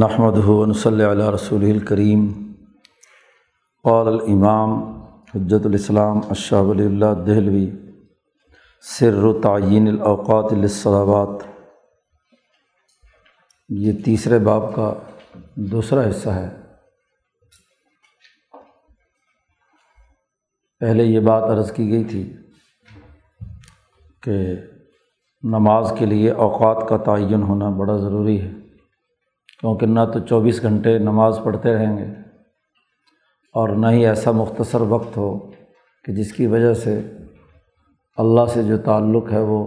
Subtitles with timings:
[0.00, 0.38] نحمد
[0.74, 2.52] صلی علیہ رسول الکریم
[3.84, 5.02] قال الامام
[5.34, 7.70] حجت الاسلام اشہ ولی اللہ دہلوی
[8.80, 11.44] سر تعین الاوقات للصلوات.
[13.68, 14.94] یہ تیسرے باب کا
[15.54, 16.48] دوسرا حصہ ہے.
[20.80, 22.36] پہلے یہ بات عرض کی گئی تھی
[24.22, 24.54] کہ
[25.42, 28.63] نماز کے لیے اوقات کا تعین ہونا بڑا ضروری ہے۔
[29.60, 32.06] کیونکہ نہ تو چوبیس گھنٹے نماز پڑھتے رہیں گے
[33.54, 35.50] اور نہ ہی ایسا مختصر وقت ہو
[36.04, 37.00] کہ جس کی وجہ سے
[38.16, 39.66] اللہ سے جو تعلق ہے وہ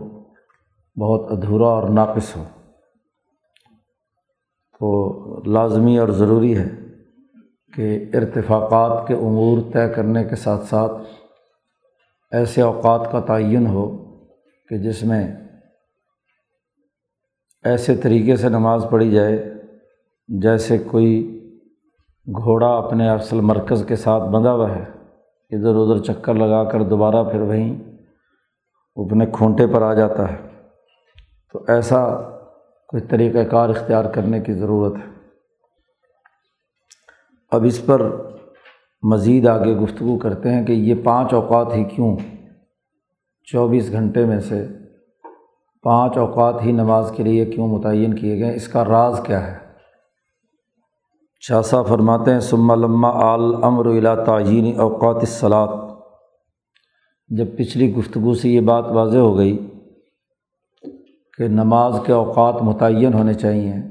[0.99, 2.43] بہت ادھورا اور ناقص ہو۔
[4.79, 6.67] تو لازمی اور ضروری ہے
[7.75, 10.93] کہ ارتفاقات کے امور طے کرنے کے ساتھ ساتھ
[12.31, 14.15] ایسے اوقات کا تعین ہو
[14.69, 15.35] کہ جس میں
[17.63, 19.56] ایسے طریقے سے نماز پڑھی جائے
[20.27, 21.33] جیسے کوئی
[22.27, 24.83] گھوڑا اپنے افسل مرکز کے ساتھ بندھا ہوا ہے،
[25.49, 27.75] ادھر ادھر چکر لگا کر دوبارہ پھر وہیں
[28.95, 30.37] اپنے کھونٹے پر آ جاتا ہے۔
[31.53, 32.21] تو ایسا
[32.87, 35.11] کوئی طریقۂ کار اختیار کرنے کی ضرورت ہے۔
[37.51, 38.01] اب اس پر
[39.03, 42.17] مزید آگے گفتگو کرتے ہیں کہ یہ پانچ اوقات ہی کیوں؟
[43.51, 44.67] چوبیس گھنٹے میں سے
[45.83, 49.66] پانچ اوقات ہی نماز کے لیے کیوں متعین کیے گئے؟ اس کا راز کیا ہے؟
[51.39, 55.69] شاہ فرماتے ہیں سما لما آل امر الا تعینی اوقات اصلاط
[57.29, 59.69] جب پچھلی گفتگو سے یہ بات واضح ہو گئی
[61.37, 63.81] کہ نماز کے اوقات متعین ہونے چاہئیں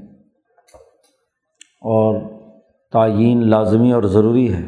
[1.81, 2.21] اور
[2.91, 4.63] تعین لازمی اور ضروری ہے،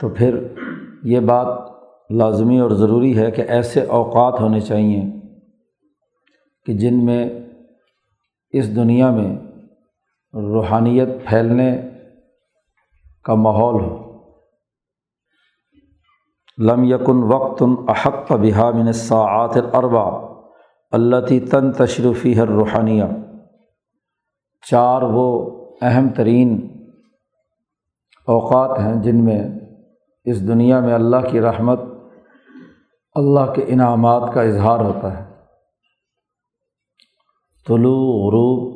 [0.00, 0.38] تو پھر
[1.02, 1.46] یہ بات
[2.10, 5.20] لازمی اور ضروری ہے کہ ایسے اوقات ہونے چاہئیں
[6.66, 7.40] کہ جن میں
[8.52, 9.36] اس دنیا میں
[10.34, 11.82] روحانیت پھیلنے
[13.24, 14.08] کا ماحول ہو۔
[16.58, 20.28] لم یکن وقت احق بحا من ساعت اربا
[20.90, 23.04] اللہ تن تشریفی ہر روحانیہ
[24.70, 26.78] چار وہ اہم ترین
[28.26, 29.40] اوقات ہیں جن میں
[30.24, 31.80] اس دنیا میں اللہ کی رحمت،
[33.14, 35.30] اللہ کے انعامات کا اظہار ہوتا ہے۔
[37.66, 38.67] طلوع، غروب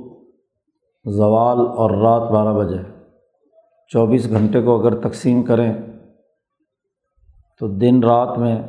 [1.05, 3.03] زوال اور رات بارہ بجے۔
[3.89, 5.75] چوبیس گھنٹے کو اگر تقسیم کریں
[7.59, 8.63] تو دن رات میں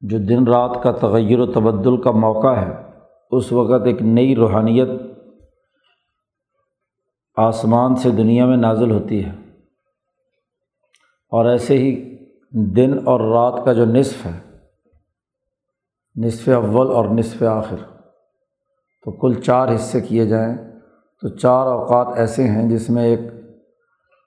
[0.00, 2.90] جو دن رات کا تغیر و تبدل کا موقع ہے،
[3.30, 4.88] اس وقت ایک نئی روحانیت
[7.36, 9.30] آسمان سے دنیا میں نازل ہوتی ہے۔
[11.28, 12.16] اور ایسے ہی
[12.52, 14.40] دن اور رات کا جو نصف ہے،
[16.26, 17.99] نصف اول اور نصف آخر۔
[19.04, 20.56] تو کل چار حصے کیے جائیں۔
[21.22, 23.20] تو چار اوقات ایسے ہیں جس میں ایک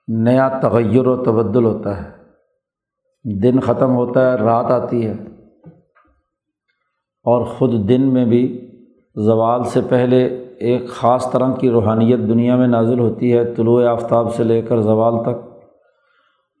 [0.08, 2.10] نیا تغیر و تبدل ہوتا ہے۔
[3.42, 5.12] دن ختم ہوتا ہے، رات آتی ہے۔
[7.24, 8.70] اور خود دن میں بھی
[9.16, 10.26] زوال سے پہلے
[10.58, 14.80] ایک خاص طرح کی روحانیت دنیا میں نازل ہوتی ہے، طلوع آفتاب سے لے کر
[14.80, 15.54] زوال تک۔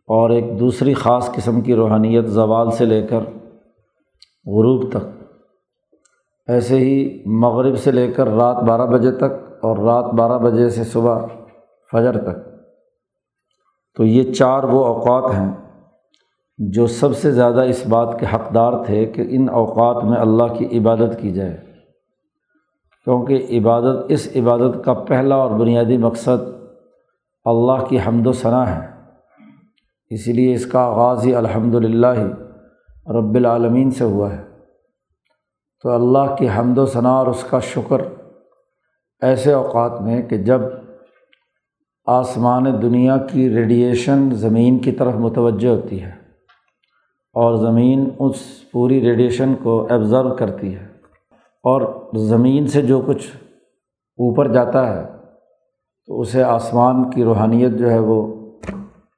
[0.06, 3.20] اور ایک دوسری خاص قسم کی روحانیت زوال سے لے کر
[4.46, 5.23] غروب تک۔
[6.48, 10.84] ایسے ہی مغرب سے لے کر رات بارہ بجے تک اور رات بارہ بجے سے
[10.84, 11.26] صبح
[11.92, 12.48] فجر تک۔
[13.96, 15.52] تو یہ چار وہ اوقات ہیں
[16.58, 20.78] جو سب سے زیادہ اس بات کے حقدار تھے کہ ان اوقات میں اللہ کی
[20.78, 21.56] عبادت کی جائے۔
[23.04, 26.54] کیونکہ عبادت، اس عبادت کا پہلا اور بنیادی مقصد
[27.44, 28.86] اللہ کی حمد و ثناء ہے۔
[30.10, 32.26] اسی لیے اس کا آغاز ہی الحمد للہ ہی
[33.18, 34.53] رب العالمین سے ہوا ہے۔
[35.84, 38.02] تو اللہ کی حمد و ثناء اور اس کا شکر
[39.22, 40.60] ایسے اوقات میں کہ جب
[42.06, 46.10] آسمان دنیا کی ریڈیئیشن زمین کی طرف متوجہ ہوتی ہے
[47.32, 48.36] اور زمین اس
[48.72, 50.86] پوری ریڈیشن کو ایبزرو کرتی ہے
[51.64, 51.82] اور
[52.16, 53.26] زمین سے جو کچھ
[54.18, 55.04] اوپر جاتا ہے
[56.08, 58.20] تو اسے آسمان کی روحانیت جو ہے وہ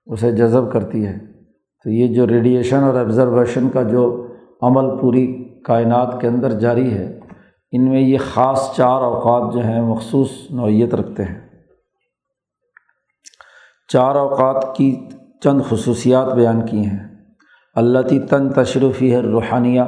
[0.06, 1.18] اسے جذب کرتی ہے
[1.84, 4.26] تو یہ جو ریڈیئیشن اور ایبزرویشن کا جو
[4.62, 7.20] عمل پوری کائنات کے اندر جاری ہے،
[7.72, 11.40] ان میں یہ خاص چار اوقات جو ہیں مخصوص نوعیت رکھتے ہیں۔
[13.88, 15.08] چار اوقات کی
[15.42, 17.08] چند خصوصیات بیان کی ہیں۔
[17.74, 19.82] اللہ تی تن تشریفی ہے روحانیہ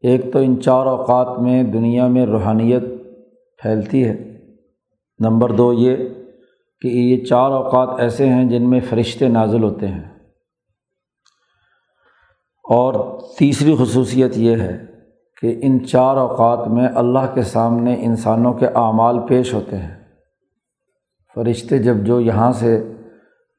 [0.00, 2.82] ایک تو ان چار اوقات میں دنیا میں روحانیت
[3.62, 4.36] پھیلتی ہے۔
[5.18, 5.96] نمبر دو یہ
[6.80, 10.13] کہ یہ چار اوقات ایسے ہیں جن میں فرشتے نازل ہوتے ہیں۔
[12.70, 14.86] اور تیسری خصوصیت یہ ہے
[15.40, 20.04] کہ ان چار اوقات میں اللہ کے سامنے انسانوں کے اعمال پیش ہوتے ہیں۔
[21.34, 22.92] فرشتے جب جو یہاں سے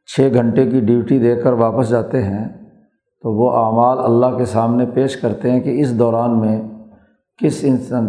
[0.06, 2.48] چھ گھنٹے کی ڈیوٹی دے کر واپس جاتے ہیں،
[3.22, 6.62] تو وہ اعمال اللہ کے سامنے پیش کرتے ہیں کہ اس دوران میں
[7.38, 7.66] کس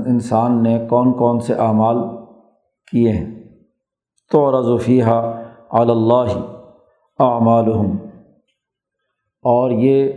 [0.07, 1.97] انسان نے کون کون سے اعمال
[2.91, 3.45] کیے ہیں۔
[4.33, 5.05] تو رضوفیہ
[5.71, 6.39] اللّہ
[7.19, 7.69] اعمال
[9.43, 10.13] اور یہ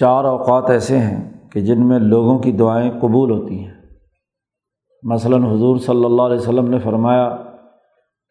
[0.00, 3.74] چار اوقات ایسے ہیں کہ جن میں لوگوں کی دعائیں قبول ہوتی ہیں۔
[5.02, 7.36] مثلاً حضور صلی اللہ علیہ وسلم نے فرمایا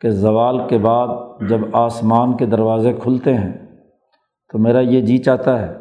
[0.01, 1.07] کہ زوال کے بعد
[1.49, 3.53] جب آسمان کے دروازے کھلتے ہیں
[4.51, 5.73] تو میرا یہ جی چاہتا ہے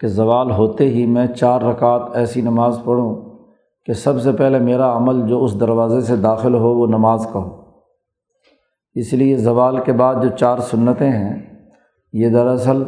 [0.00, 3.38] کہ زوال ہوتے ہی میں چار رکعت ایسی نماز پڑھوں
[3.86, 7.38] کہ سب سے پہلے میرا عمل جو اس دروازے سے داخل ہو وہ نماز کا
[7.38, 7.62] ہو۔
[8.94, 11.64] اس لیے زوال کے بعد جو چار سنتیں ہیں،
[12.12, 12.84] یہ دراصل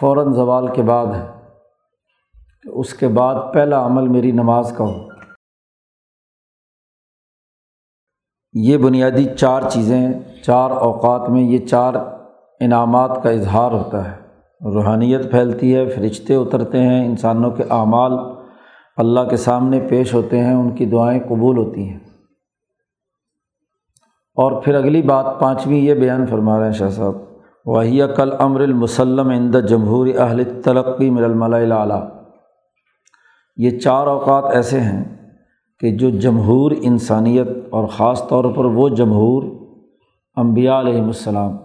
[0.00, 1.33] فوراً زوال کے بعد ہے
[2.64, 5.08] کہ اس کے بعد پہلا عمل میری نماز کا ہو۔
[8.52, 10.08] یہ بنیادی چار چیزیں
[10.42, 11.94] چار اوقات میں یہ چار
[12.60, 14.16] انعامات کا اظہار ہوتا ہے۔
[14.74, 18.12] روحانیت پھیلتی ہے، فرشتے اترتے ہیں، انسانوں کے اعمال
[18.96, 21.98] اللہ کے سامنے پیش ہوتے ہیں، ان کی دعائیں قبول ہوتی ہیں۔
[24.34, 27.14] اور پھر اگلی بات، پانچویں یہ بیان فرما رہے ہیں شاہ صاحب۔
[27.64, 32.23] وحی کل امر المسلم اند جمہوری اہل تلقی مل الملا
[33.56, 35.04] یہ چار اوقات ایسے ہیں
[35.80, 39.42] کہ جو جمہور انسانیت اور خاص طور پر وہ جمہور
[40.36, 41.56] امبیا علیہم السلام،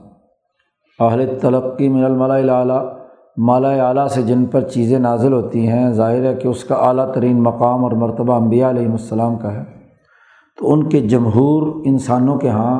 [0.99, 2.85] اہل تلقی من الملا اعلیٰ
[3.37, 7.13] مالا اعلیٰ سے جن پر چیزیں نازل ہوتی ہیں، ظاہر ہے کہ اس کا اعلیٰ
[7.13, 9.63] ترین مقام اور مرتبہ امبیا علیہم السلام کا ہے۔
[10.57, 12.79] تو ان کے جمہور انسانوں کے یہاں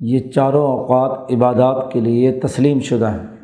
[0.00, 3.41] یہ چاروں اوقات عبادات کے لیے تسلیم شدہ ہیں۔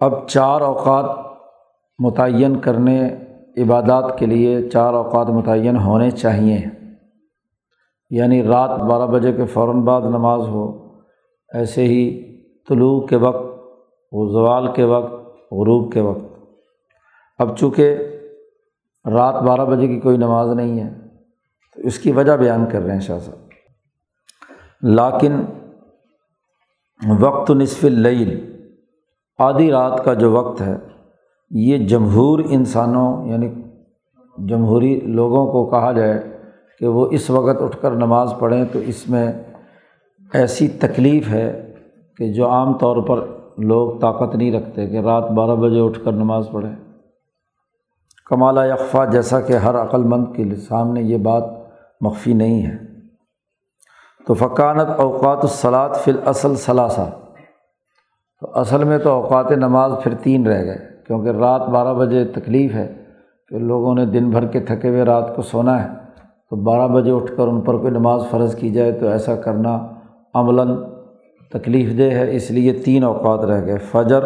[0.00, 1.04] اب چار اوقات
[1.98, 3.16] متعین کرنے،
[3.56, 6.58] عبادات کے لیے چار اوقات متعین ہونے چاہئیں
[8.10, 10.94] یعنی رات بارہ بجے کے فوراً بعد نماز ہو،
[11.54, 12.22] ایسے ہی
[12.68, 13.46] طلوع کے وقت،
[14.32, 15.12] زوال کے وقت،
[15.52, 16.24] غروب کے وقت۔
[17.38, 17.96] اب چونکہ
[19.04, 20.94] رات بارہ بجے کی کوئی نماز نہیں ہے،
[21.74, 23.48] تو اس کی وجہ بیان کر رہے ہیں شاہ صاحب۔
[24.82, 25.44] لاکن
[27.20, 28.57] وقت نصف اللیل
[29.38, 30.76] آدھی رات کا جو وقت ہے،
[31.50, 33.48] یہ جمہور انسانوں یعنی
[34.48, 36.38] جمہوری لوگوں کو کہا جائے
[36.78, 39.32] کہ وہ اس وقت اٹھ کر نماز پڑھیں تو اس میں
[40.32, 41.74] ایسی تکلیف ہے
[42.16, 43.24] کہ جو عام طور پر
[43.58, 46.76] لوگ طاقت نہیں رکھتے کہ رات بارہ بجے اٹھ کر نماز پڑھیں۔
[48.26, 51.44] کمالا یکفا جیسا کہ ہر عقل مند کے سامنے یہ بات
[52.00, 52.76] مخفی نہیں ہے۔
[54.26, 57.10] تو فقانت اوقات الصلاط فی الاصل ثلاثہ۔
[58.40, 62.74] تو اصل میں تو اوقات نماز پھر تین رہ گئے، کیونکہ رات بارہ بجے تکلیف
[62.74, 63.04] ہے
[63.48, 65.88] کہ لوگوں نے دن بھر کے تھکے ہوئے رات کو سونا ہے۔
[66.50, 69.86] تو بارہ بجے اٹھ کر ان پر کوئی نماز فرض کی جائے تو ایسا کرنا
[70.34, 70.76] عملاً
[71.52, 74.24] تکلیف دہ ہے، اس لیے تین اوقات رہ گئے۔ فجر،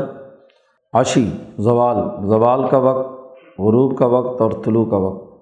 [0.92, 3.10] عشی، زوال۔ زوال کا وقت،
[3.58, 5.32] غروب کا وقت اور طلوع کا وقت۔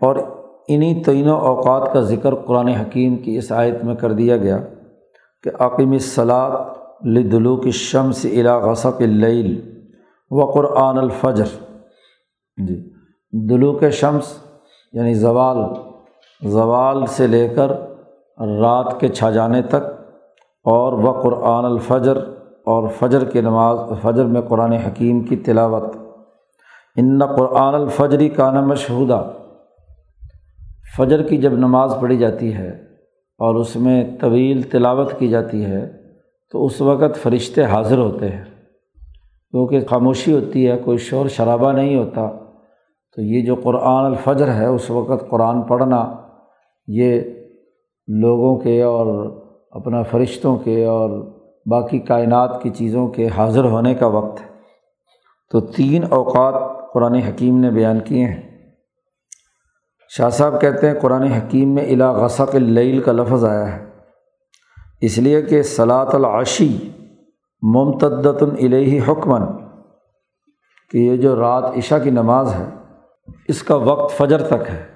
[0.00, 0.16] اور
[0.68, 4.58] انہیں تینوں اوقات کا ذکر قرآن حکیم کی اس آیت میں کر دیا گیا
[5.42, 9.50] کہ عقیم صلاح لدلو کی شمس الا غصب اللیل
[10.30, 11.44] و قرآن الفجر۔
[12.58, 12.76] جی۔
[13.32, 14.32] دلو کے شمس
[14.92, 15.58] یعنی زوال
[16.42, 17.70] زوال سے لے کر
[18.60, 19.86] رات کے چھا جانے تک،
[20.66, 22.16] اور و قرآن الفجر،
[22.66, 25.96] اور فجر کی نماز، فجر میں قرآن حکیم کی تلاوت۔
[26.96, 29.22] ان قرآن الفجری کا نام مشہودہ
[30.96, 32.68] فجر کی جب نماز پڑھی جاتی ہے،
[33.40, 35.86] اور اس میں طویل تلاوت کی جاتی ہے
[36.50, 38.44] تو اس وقت فرشتے حاضر ہوتے ہیں۔
[39.50, 42.30] کیونکہ خاموشی ہوتی ہے، کوئی شور شرابہ نہیں ہوتا۔
[43.16, 46.14] تو یہ جو قرآن الفجر ہے، اس وقت قرآن پڑھنا،
[46.86, 47.20] یہ
[48.06, 49.32] لوگوں کے اور
[49.70, 51.34] اپنا فرشتوں کے اور
[51.66, 54.46] باقی کائنات کی چیزوں کے حاضر ہونے کا وقت ہے۔
[55.50, 58.70] تو تین اوقات قرآن حکیم نے بیان کیے ہیں۔
[60.16, 63.87] شاہ صاحب کہتے ہیں، قرآن حکیم میں الا غسق اللیل کا لفظ آیا ہے۔
[65.00, 66.90] اس لیے کہ صلاۃ العشی
[67.62, 69.42] ممتدت الہی حکمن،
[70.90, 72.64] کہ یہ جو رات عشاء کی نماز ہے،
[73.48, 74.86] اس کا وقت فجر تک ہے۔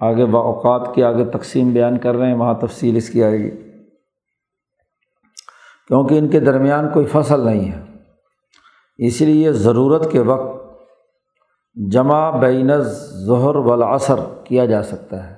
[0.00, 3.50] آگے اوقات کی آگے تقسیم بیان کر رہے ہیں، وہاں تفصیل اس کی آئے گی۔
[5.88, 7.82] کیونکہ ان کے درمیان کوئی فصل نہیں ہے۔
[8.98, 10.64] اس لیے ضرورت کے وقت
[11.90, 12.70] جمع بین
[13.26, 15.36] ظہر والعصر کیا جا سکتا ہے۔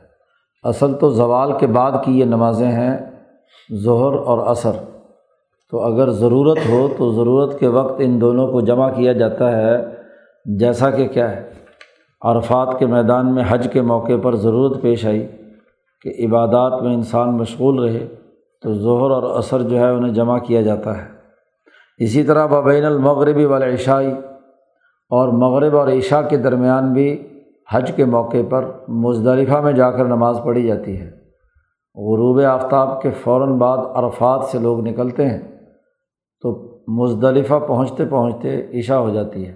[0.62, 3.16] اصل تو زوال کے بعد کی یہ نمازیں ہیں۔
[3.75, 4.71] ظہر اور عصر۔
[5.71, 9.85] تو اگر ضرورت ہو تو ضرورت کے وقت ان دونوں کو جمع کیا جاتا ہے۔
[10.45, 11.50] جیسا کہ کیا ہے،
[12.23, 15.26] عرفات کے میدان میں حج کے موقع پر ضرورت پیش آئی
[16.03, 18.07] کہ عبادات میں انسان مشغول رہے،
[18.62, 21.09] تو ظہر اور عصر جو ہے انہیں جمع کیا جاتا ہے۔
[21.99, 24.12] اسی طرح ببین المغربی والعشائی
[25.11, 27.29] اور مغرب اور عشاء کے درمیان بھی
[27.73, 31.16] حج کے موقع پر مزدلفہ میں جا کر نماز پڑھی جاتی ہے۔
[31.97, 35.38] غروب آفتاب کے فوراً بعد عرفات سے لوگ نکلتے ہیں
[36.43, 39.53] تو مزدلفہ پہنچتے پہنچتے عشاء ہو جاتی ہے۔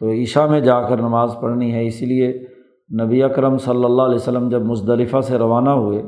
[0.00, 2.46] تو عشاء میں جا کر نماز پڑھنی ہے، اسی لیے
[3.04, 6.02] نبی اکرم صلی اللہ علیہ وسلم جب مزدلفہ سے روانہ ہوئے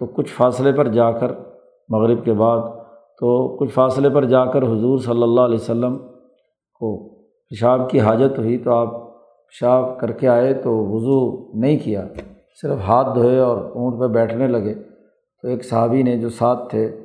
[0.00, 1.32] تو کچھ فاصلے پر جا کر
[1.88, 2.58] مغرب کے بعد
[3.20, 5.98] تو کچھ فاصلے پر جا کر حضور صلی اللہ علیہ وسلم
[6.74, 12.06] کو پیشاب کی حاجت ہوئی تو آپ پیشاب کر کے آئے تو وضو نہیں کیا۔
[12.62, 14.74] صرف ہاتھ دھوئے اور اونٹ پہ بیٹھنے لگے
[15.42, 16.96] تو ایک صحابی نے جو ساتھ تھے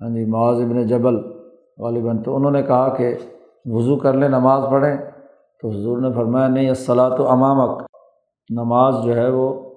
[0.00, 1.16] ہاں جی معاذ ابن جبل
[1.78, 3.14] غالباً تو انہوں نے کہا کہ
[3.64, 4.96] وضو کر لیں نماز پڑھیں۔
[5.62, 7.82] تو حضور نے فرمایا، نہیں، الصلاۃ و امامک۔
[8.50, 9.74] نماز جو ہے وہ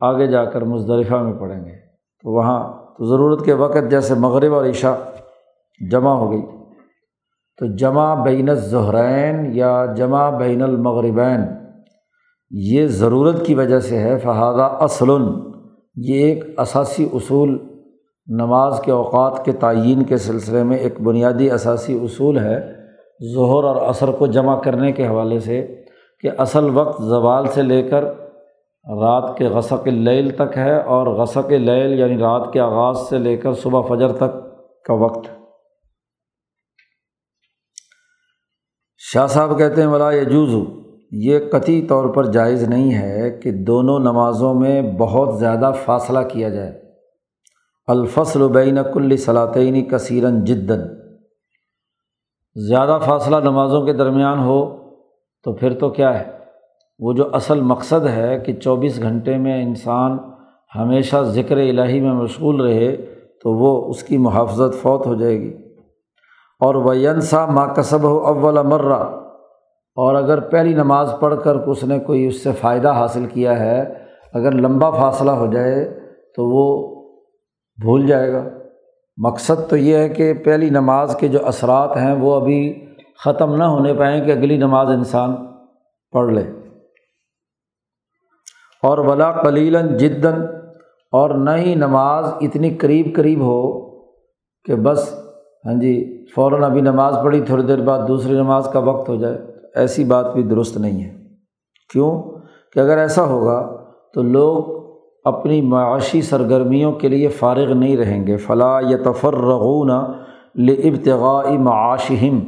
[0.00, 1.72] آگے جا کر مزدلفہ میں پڑھیں گے۔
[2.22, 4.94] تو وہاں تو ضرورت کے وقت جیسے مغرب اور عشاء
[5.90, 6.42] جمع ہو گئی۔
[7.58, 11.40] تو جمع بین الظہرین یا جمع بین المغربین۔
[12.50, 15.10] یہ ضرورت کی وجہ سے ہے فہادہ اصل
[15.96, 17.58] یہ ایک اساسی اصول
[18.28, 22.58] نماز کے اوقات کے تعین کے سلسلے میں ایک بنیادی اثاثی اصول ہے،
[23.34, 25.60] ظہر اور عصر کو جمع کرنے کے حوالے سے
[26.24, 28.04] کہ اصل وقت زوال سے لے کر
[28.86, 33.36] رات کے غسق اللیل تک ہے اور غسق لیل یعنی رات کے آغاز سے لے
[33.36, 34.32] کر صبح فجر تک
[34.84, 35.28] کا وقت۔
[38.98, 40.54] شاہ صاحب کہتے ہیں، ولا یجوز
[41.12, 46.48] یہ قطعی طور پر جائز نہیں ہے کہ دونوں نمازوں میں بہت زیادہ فاصلہ کیا
[46.48, 46.82] جائے۔
[47.86, 50.80] الفصل بین کل صلاطینی کثیرن جدن۔
[52.54, 54.76] زیادہ فاصلہ نمازوں کے درمیان ہو
[55.44, 56.24] تو پھر تو کیا ہے؟
[56.98, 60.18] وہ جو اصل مقصد ہے کہ چوبیس گھنٹے میں انسان
[60.76, 62.96] ہمیشہ ذکر الہی میں مشغول رہے
[63.42, 65.54] تو وہ اس کی محافظت فوت ہو جائے گی۔
[66.60, 69.29] اور ینسا ماں کسب ہو اول مرہ
[69.94, 73.94] اور اگر پہلی نماز پڑھ کر اس نے کوئی اس سے فائدہ حاصل کیا ہے،
[74.34, 76.00] اگر لمبا فاصلہ ہو جائے
[76.36, 76.94] تو وہ
[77.82, 78.44] بھول جائے گا۔
[79.16, 82.86] مقصد تو یہ ہے کہ پہلی نماز کے جو اثرات ہیں وہ ابھی
[83.24, 85.36] ختم نہ ہونے پائیں کہ اگلی نماز انسان
[86.10, 86.42] پڑھ لے۔
[88.82, 90.42] اور ولا کلیلاً جدن
[91.12, 93.90] اور نہ ہی نماز اتنی قریب قریب ہو
[94.64, 95.14] کہ بس
[95.66, 99.49] ہاں جی فوراً ابھی نماز پڑھی، تھوڑی دیر بعد دوسری نماز کا وقت ہو جائے۔
[99.74, 101.16] ایسی بات بھی درست نہیں ہے۔
[101.92, 102.22] کیوں؟
[102.72, 103.84] کہ اگر ایسا ہوگا
[104.14, 104.80] تو لوگ
[105.24, 109.90] اپنی معاشی سرگرمیوں کے لیے فارغ نہیں رہیں گے۔ فلاں یا تفرغون
[110.54, 112.40] لبتغاء معاشہم۔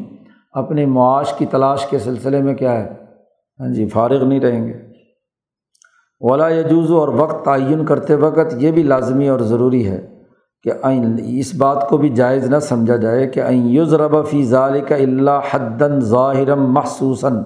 [0.53, 2.91] اپنے معاش کی تلاش کے سلسلے میں کیا ہے؟
[3.61, 4.75] ہاں جی فارغ نہیں رہیں گے۔
[6.21, 10.12] ولا یجوز اور وقت تعین کرتے وقت یہ بھی لازمی اور ضروری ہے
[10.63, 10.73] کہ
[11.39, 16.01] اس بات کو بھی جائز نہ سمجھا جائے کہ این یضرب فی ذالک اللہ حدن
[16.01, 17.37] ظاہرم محسوساً۔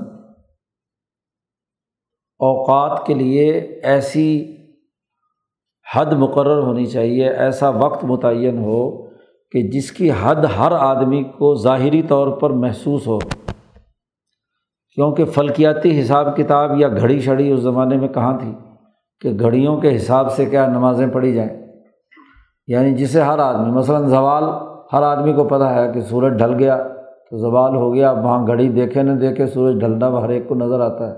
[2.39, 4.57] اوقات کے لیے ایسی
[5.95, 9.07] حد مقرر ہونی چاہیے، ایسا وقت متعین ہو
[9.51, 13.19] کہ جس کی حد ہر آدمی کو ظاہری طور پر محسوس ہو۔
[14.95, 18.53] کیونکہ فلکیاتی حساب کتاب یا گھڑی شڑی اس زمانے میں کہاں تھی
[19.21, 21.66] کہ گھڑیوں کے حساب سے کیا نمازیں پڑھی جائیں۔
[22.67, 24.45] یعنی جسے ہر آدمی، مثلاً زوال،
[24.93, 26.77] ہر آدمی کو پتہ ہے کہ سورج ڈھل گیا
[27.31, 30.81] تو زوال ہو گیا وہاں گھڑی دیکھے نہ دیکھے سورج ڈھلنا ہر ایک کو نظر
[30.81, 31.15] آتا ہے۔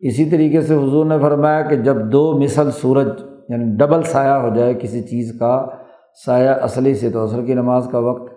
[0.00, 3.08] اسی طریقے سے حضور نے فرمایا کہ جب دو مثل سورج
[3.48, 5.66] یعنی ڈبل سایہ ہو جائے کسی چیز کا،
[6.26, 8.32] سایہ اصلی سے تو عصر کی نماز کا وقت۔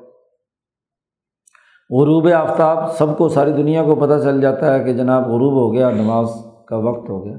[1.89, 5.73] غروب آفتاب، سب کو، ساری دنیا کو پتہ چل جاتا ہے کہ جناب غروب ہو
[5.73, 6.27] گیا، نماز
[6.67, 7.37] کا وقت ہو گیا۔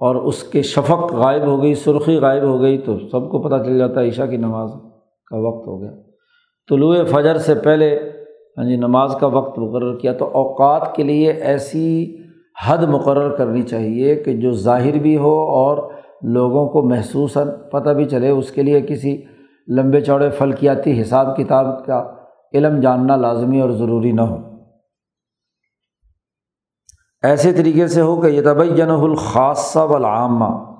[0.00, 3.62] اور اس کے شفق غائب ہو گئی، سرخی غائب ہو گئی تو سب کو پتہ
[3.62, 4.70] چل جاتا ہے عشاء کی نماز
[5.30, 5.90] کا وقت ہو گیا۔
[6.68, 7.98] طلوع فجر سے پہلے
[8.58, 12.16] ہاں جی نماز کا وقت مقرر کیا۔ تو اوقات کے لیے ایسی
[12.66, 15.90] حد مقرر کرنی چاہیے کہ جو ظاہر بھی ہو اور
[16.22, 17.38] لوگوں کو محسوس
[17.72, 19.22] پتہ بھی چلے۔ اس کے لیے کسی
[19.68, 22.14] لمبے چوڑے فلکیاتی حساب کتاب کا
[22.54, 24.49] علم جاننا لازمی اور ضروری نہ ہو۔
[27.22, 30.72] ایسے طریقے سے ہو کہ یہ تبین الخاصہ والعامہ،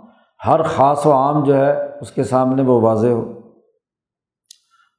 [0.46, 3.24] ہر خاص و عام جو ہے اس کے سامنے وہ واضح ہو۔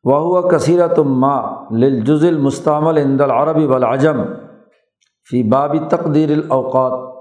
[0.03, 4.23] وہ ہوا کثیرت ماں للجز المستعمل اند العربی والعجم
[5.29, 7.11] فی بابی تقدیر الاوقات۔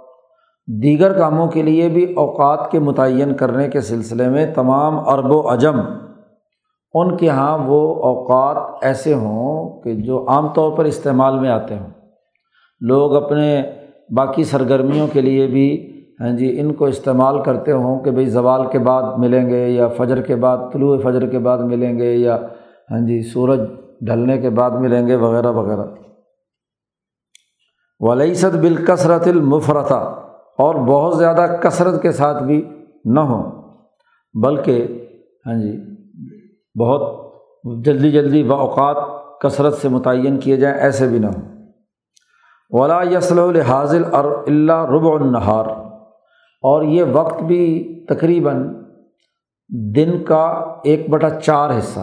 [0.66, 5.52] دیگر کاموں کے لیے بھی اوقات کے متعین کرنے کے سلسلے میں تمام عرب و
[5.52, 5.80] عجم،
[6.94, 11.78] ان کے یہاں وہ اوقات ایسے ہوں کہ جو عام طور پر استعمال میں آتے
[11.78, 11.90] ہوں۔
[12.80, 13.62] لوگ اپنے
[14.10, 15.68] باقی سرگرمیوں کے لیے بھی
[16.20, 19.88] ہاں جی ان کو استعمال کرتے ہوں کہ بھائی زوال کے بعد ملیں گے یا
[19.88, 22.36] فجر کے بعد، طلوع فجر کے بعد ملیں گے یا
[22.90, 23.60] ہاں جی سورج
[24.00, 25.84] ڈھلنے کے بعد ملیں گے وغیرہ وغیرہ۔
[28.00, 29.98] ولیست بالکثرت المفرتا
[30.58, 32.62] اور بہت زیادہ کثرت کے ساتھ بھی
[33.04, 33.50] نہ ہوں،
[34.34, 34.86] بلکہ
[35.46, 35.76] ہاں جی
[36.80, 38.96] بہت جلدی جلدی و اوقات
[39.40, 41.59] کثرت سے متعین کیے جائیں، ایسے بھی نہ ہوں۔
[42.72, 45.66] ولا یسل الحاظل اور اللہ رب النہار۔
[46.62, 48.74] اور یہ وقت بھی تقریباً
[49.94, 52.00] دن کا ایک بٹا چار حصہ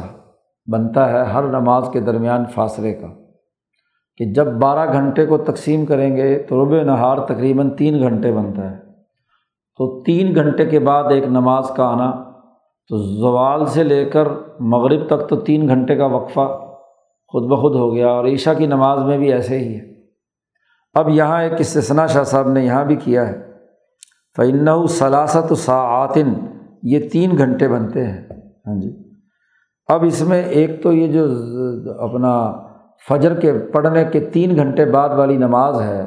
[0.71, 3.07] بنتا ہے ہر نماز کے درمیان فاصلے کا۔
[4.17, 8.71] کہ جب بارہ گھنٹے کو تقسیم کریں گے تو رب نہار تقریباً تین گھنٹے بنتا
[8.71, 8.77] ہے۔
[9.77, 12.11] تو تین گھنٹے کے بعد ایک نماز کا آنا،
[12.87, 14.27] تو زوال سے لے کر
[14.59, 16.59] مغرب تک تو تین گھنٹے کا وقفہ
[17.27, 19.96] خود بخود ہو گیا اور عیشا کی نماز میں بھی ایسے ہی ہے۔
[20.97, 23.41] اب یہاں ایک استثنا شاہ صاحب نے یہاں بھی کیا ہے۔
[24.37, 26.33] فعن ثلاثت ساعتن
[26.83, 28.21] یہ تین گھنٹے بنتے ہیں۔
[28.67, 28.93] ہاں جی۔
[29.87, 31.25] اب اس میں ایک تو یہ جو
[31.99, 32.53] اپنا
[33.09, 36.05] فجر کے پڑھنے کے تین گھنٹے بعد والی نماز ہے،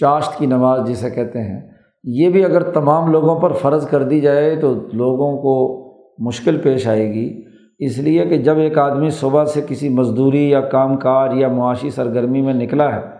[0.00, 1.70] چاشت کی نماز جسے کہتے ہیں،
[2.04, 5.84] یہ بھی اگر تمام لوگوں پر فرض کر دی جائے تو لوگوں کو
[6.18, 7.42] مشکل پیش آئے گی۔
[7.78, 11.90] اس لیے کہ جب ایک آدمی صبح سے کسی مزدوری یا کام کاج یا معاشی
[11.90, 13.17] سرگرمی میں نکلا ہے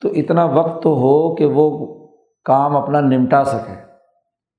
[0.00, 1.86] تو اتنا وقت تو ہو کہ وہ
[2.44, 3.74] کام اپنا نمٹا سکے۔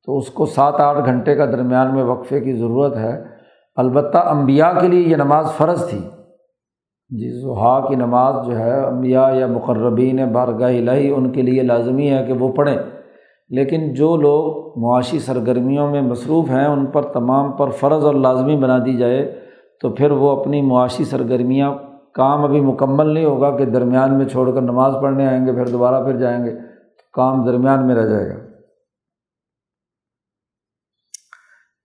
[0.05, 3.23] تو اس کو سات آٹھ گھنٹے کا درمیان میں وقفے کی ضرورت ہے۔
[3.75, 5.99] البتہ امبیا کے لیے یہ نماز فرض تھی۔
[7.09, 12.09] جی ضحا کی نماز جو ہے امبیا یا مقربین بارگاہ الہی، ان کے لیے لازمی
[12.09, 12.77] ہے کہ وہ پڑھیں۔
[13.49, 18.55] لیکن جو لوگ معاشی سرگرمیوں میں مصروف ہیں، ان پر تمام پر فرض اور لازمی
[18.55, 19.39] بنا دی جائے،
[19.81, 21.71] تو پھر وہ اپنی معاشی سرگرمیاں
[22.13, 25.67] کام ابھی مکمل نہیں ہوگا کہ درمیان میں چھوڑ کر نماز پڑھنے آئیں گے، پھر
[25.67, 26.51] دوبارہ پھر جائیں گے،
[27.13, 28.35] کام درمیان میں رہ جائے گا۔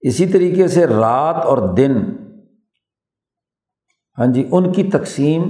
[0.01, 1.97] اسی طریقے سے رات اور دن
[4.19, 5.43] ہاں جی ان کی تقسیم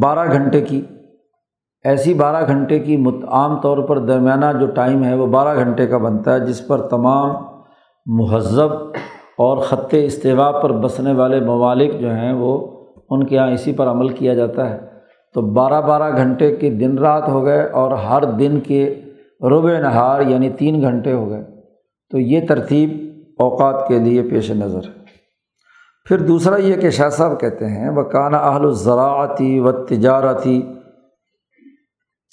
[0.00, 0.86] بارہ گھنٹے کی۔
[1.84, 2.96] ایسی بارہ گھنٹے کی
[3.28, 6.88] عام طور پر درمیانہ جو ٹائم ہے وہ بارہ گھنٹے کا بنتا ہے، جس پر
[6.88, 7.30] تمام
[8.06, 8.72] مہذب
[9.38, 12.79] اور خط استوا پر بسنے والے ممالک جو ہیں وہ
[13.10, 14.78] ان کے یہاں اسی پر عمل کیا جاتا ہے۔
[15.34, 19.02] تو بارہ بارہ گھنٹے کے دن رات ہو گئے اور ہر دن کے
[19.40, 21.44] ربع نہار یعنی تین گھنٹے ہو گئے۔
[22.10, 22.90] تو یہ ترتیب
[23.38, 25.00] اوقات کے لیے پیش نظر۔ ہے
[26.08, 30.72] پھر دوسرا یہ کہ شاہ صاحب کہتے ہیں وہ کانا اہل الزراعتی و تجارتی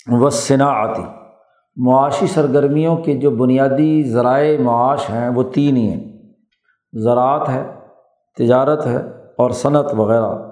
[0.08, 1.04] و صنعتی
[1.76, 6.14] معاشی سرگرمیوں کے جو بنیادی ذرائع معاش ہیں، وہ تین ہی ہیں۔
[6.94, 7.68] زراعت ہے،
[8.38, 8.98] تجارت ہے
[9.38, 10.47] اور صنعت وغیرہ۔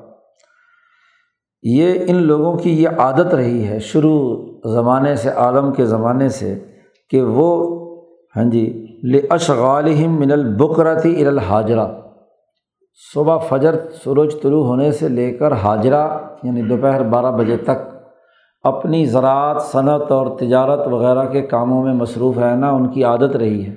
[1.66, 4.20] یہ ان لوگوں کی یہ عادت رہی ہے شروع
[4.74, 6.54] زمانے سے، عالم کے زمانے سے
[7.10, 7.48] کہ وہ
[8.36, 8.64] ہاں جی
[9.30, 11.88] اشغالہم من البکرتی الحاجرہ
[13.14, 16.08] صبح فجر، سورج طلوع ہونے سے لے کر حاجرہ
[16.44, 17.80] یعنی دوپہر بارہ بجے تک،
[18.64, 23.66] اپنی زراعت، صنعت اور تجارت وغیرہ کے کاموں میں مصروف رہنا ان کی عادت رہی
[23.66, 23.76] ہے۔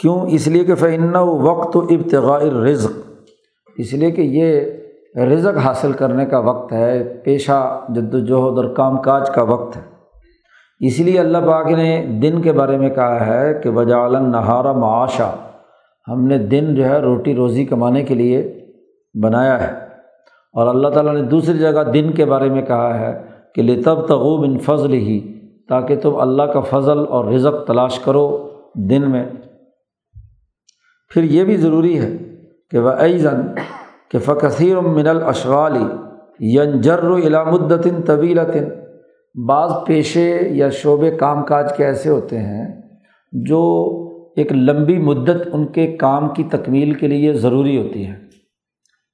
[0.00, 2.92] کیوں؟ اس لیے کہ فن وقت و ابتغاء رزق
[3.76, 4.60] اس لیے کہ یہ
[5.16, 9.82] رزق حاصل کرنے کا وقت ہے، پیشہ جد وجہد اور کام کاج کا وقت ہے۔
[10.80, 15.36] اس لیے اللہ پاک نے دن کے بارے میں کہا ہے کہ وجالن نہارا معاشہ
[16.08, 18.66] ہم نے دن جو ہے روٹی روزی کمانے کے لیے
[19.22, 19.84] بنایا ہے۔
[20.52, 23.22] اور اللہ تعالیٰ نے دوسری جگہ دن کے بارے میں کہا ہے
[23.54, 28.48] کہ لطب تغوب ان فضل ہی تاکہ تم اللہ کا فضل اور رزق تلاش کرو
[28.74, 29.24] دن میں۔
[31.14, 32.16] پھر یہ بھی ضروری ہے
[32.70, 33.40] کہ وہ ایزن
[34.14, 35.84] کہ فکثیر من الاشغالی
[36.56, 38.68] ینجر علامدن طویلتن
[39.46, 42.66] بعض پیشے یا شعبے کام کاج کے ایسے ہوتے ہیں
[43.32, 43.62] جو
[44.36, 48.14] ایک لمبی مدت ان کے کام کی تکمیل کے لیے ضروری ہوتی ہے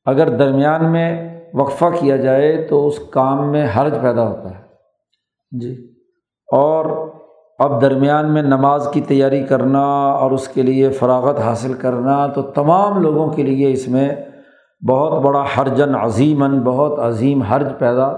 [0.04, 4.62] اگر درمیان میں وقفہ کیا جائے تو اس کام میں حرج پیدا ہوتا ہے۔
[5.60, 5.74] جی۔
[6.48, 6.84] اور
[7.58, 12.42] اب درمیان میں نماز کی تیاری کرنا اور اس کے لیے فراغت حاصل کرنا تو
[12.42, 14.16] تمام لوگوں کے لیے اس میں
[14.88, 18.12] بہت بڑا حرجن عظیماً، بہت عظیم حرج پیدا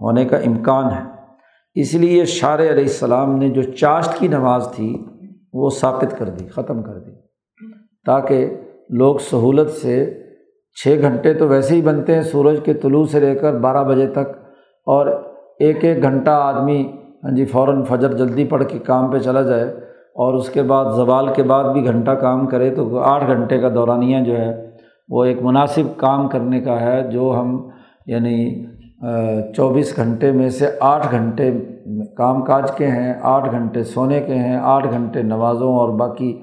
[0.00, 1.02] ہونے کا امکان ہے۔
[1.74, 5.04] اس لیے شار علیہ السلام نے جو چاشت کی نماز تھی،
[5.52, 7.10] وہ ثابت کر دی، ختم کر دی۔
[8.06, 8.56] تاکہ
[8.90, 10.22] لوگ سہولت سے
[10.74, 14.06] چھ گھنٹے تو ویسے ہی بنتے ہیں، سورج کے طلوع سے لے کر بارہ بجے
[14.06, 14.40] تک۔
[14.86, 15.06] اور
[15.58, 16.92] ایک ایک گھنٹہ آدمی
[17.24, 19.64] ہاں جی فوراً فجر جلدی پڑھ کے کام پہ چلا جائے
[20.14, 23.68] اور اس کے بعد زوال کے بعد بھی گھنٹہ کام کرے تو آٹھ گھنٹے کا
[23.68, 24.69] دورانیہ جو ہے
[25.10, 27.68] وہ ایک مناسب کام کرنے کا ہے جو ہم
[28.06, 28.64] یعنی
[29.56, 31.50] چوبیس گھنٹے میں سے آٹھ گھنٹے
[32.16, 36.40] کام کاج کے ہیں، آٹھ گھنٹے سونے کے ہیں، آٹھ گھنٹے نمازوں اور باقی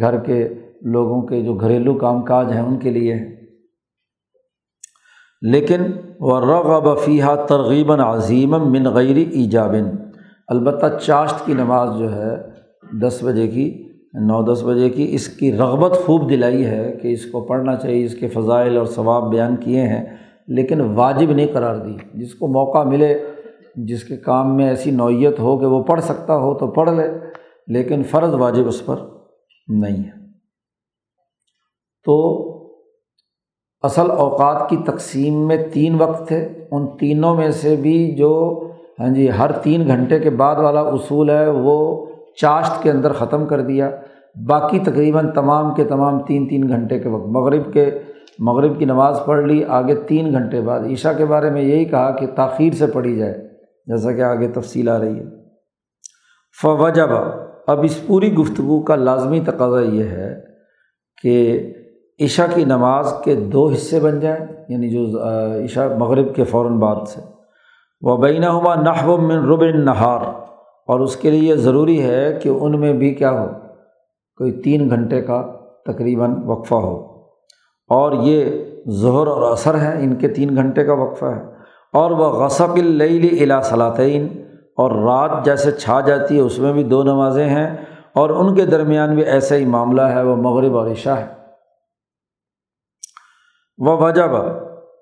[0.00, 0.48] گھر کے
[0.82, 3.14] لوگوں کے جو گھریلو کام کاج ہیں ان کے لیے۔
[5.40, 5.82] لیکن
[6.20, 9.90] وہ رغب فیحہ ترغیباً عظیم من غیر ایجابن
[10.46, 12.36] البتہ چاشت کی نماز جو ہے
[13.00, 13.87] دس بجے کی
[14.20, 18.04] نو دس بجے کی اس کی رغبت خوب دلائی ہے کہ اس کو پڑھنا چاہیے،
[18.04, 20.04] اس کے فضائل اور ثواب بیان کیے ہیں،
[20.48, 23.18] لیکن واجب نہیں قرار دی۔ جس کو موقع ملے،
[23.76, 27.02] جس کے کام میں ایسی نوعیت ہو کہ وہ پڑھ سکتا ہو تو پڑھ لے،
[27.66, 28.96] لیکن فرض واجب اس پر
[29.68, 30.10] نہیں ہے۔
[32.04, 32.44] تو
[33.82, 38.62] اصل اوقات کی تقسیم میں تین وقت تھے۔ ان تینوں میں سے بھی جو
[39.00, 42.06] ہاں جی ہر تین گھنٹے کے بعد والا اصول ہے، وہ
[42.40, 43.90] چاشت کے اندر ختم کر دیا۔
[44.48, 47.98] باقی تقریباً تمام کے تمام تین تین گھنٹے کے وقت مغرب کے،
[48.38, 52.10] مغرب کی نماز پڑھ لی، آگے تین گھنٹے بعد عشاء کے بارے میں یہی کہا
[52.10, 53.34] کہ تاخیر سے پڑھی جائے،
[53.86, 55.24] جیسا کہ آگے تفصیل آ رہی ہے۔
[56.62, 57.08] فوجب،
[57.66, 60.34] اب اس پوری گفتگو کا لازمی تقاضا یہ ہے
[61.22, 61.34] کہ
[62.24, 65.20] عشاء کی نماز کے دو حصے بن جائیں یعنی جو
[65.64, 67.20] عشاء مغرب کے فوراً بعد سے۔
[68.00, 70.47] وہ بین ہوا نحو من رب نہار
[70.88, 73.46] اور اس کے لیے ضروری ہے کہ ان میں بھی کیا ہو،
[74.36, 75.46] کوئی تین گھنٹے کا
[75.86, 77.22] تقریباً وقفہ ہو۔
[77.88, 81.42] اور یہ ظہر اور اثر ہیں، ان کے تین گھنٹے کا وقفہ ہے۔
[81.92, 84.42] اور وہ غصب اللیل الا صلاطین
[84.76, 87.76] اور رات جیسے چھا جاتی ہے، اس میں بھی دو نمازیں ہیں۔
[88.14, 91.26] اور ان کے درمیان بھی ایسا ہی معاملہ ہے، وہ مغرب اور عشاء ہے۔
[93.78, 94.22] وہ وجہ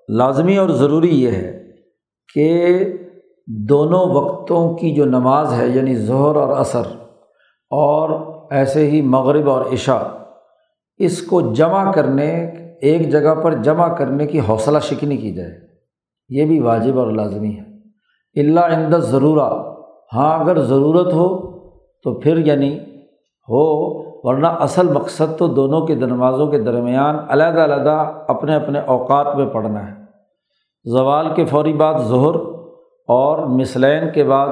[0.09, 1.63] لازمی اور ضروری یہ ہے
[2.33, 2.75] کہ
[3.47, 6.87] دونوں وقتوں کی جو نماز ہے یعنی ظہر اور عصر،
[7.71, 8.09] اور
[8.51, 10.03] ایسے ہی مغرب اور عشاء،
[10.97, 12.29] اس کو جمع کرنے،
[12.81, 15.51] ایک جگہ پر جمع کرنے کی حوصلہ شکنی کی جائے۔
[16.29, 17.65] یہ بھی واجب اور لازمی ہے۔
[18.35, 19.49] اللہ اندر ضرورہ
[20.13, 21.27] ہاں اگر ضرورت ہو
[22.03, 22.77] تو پھر یعنی
[23.47, 23.63] ہو،
[24.27, 29.45] ورنہ اصل مقصد تو دونوں کے نمازوں کے درمیان علیحدہ علیحدہ اپنے اپنے اوقات میں
[29.45, 29.95] پڑھنا ہے۔
[30.85, 32.56] زوال کے فوری بعد ظہر
[33.07, 34.47] اور مثلین کے بعد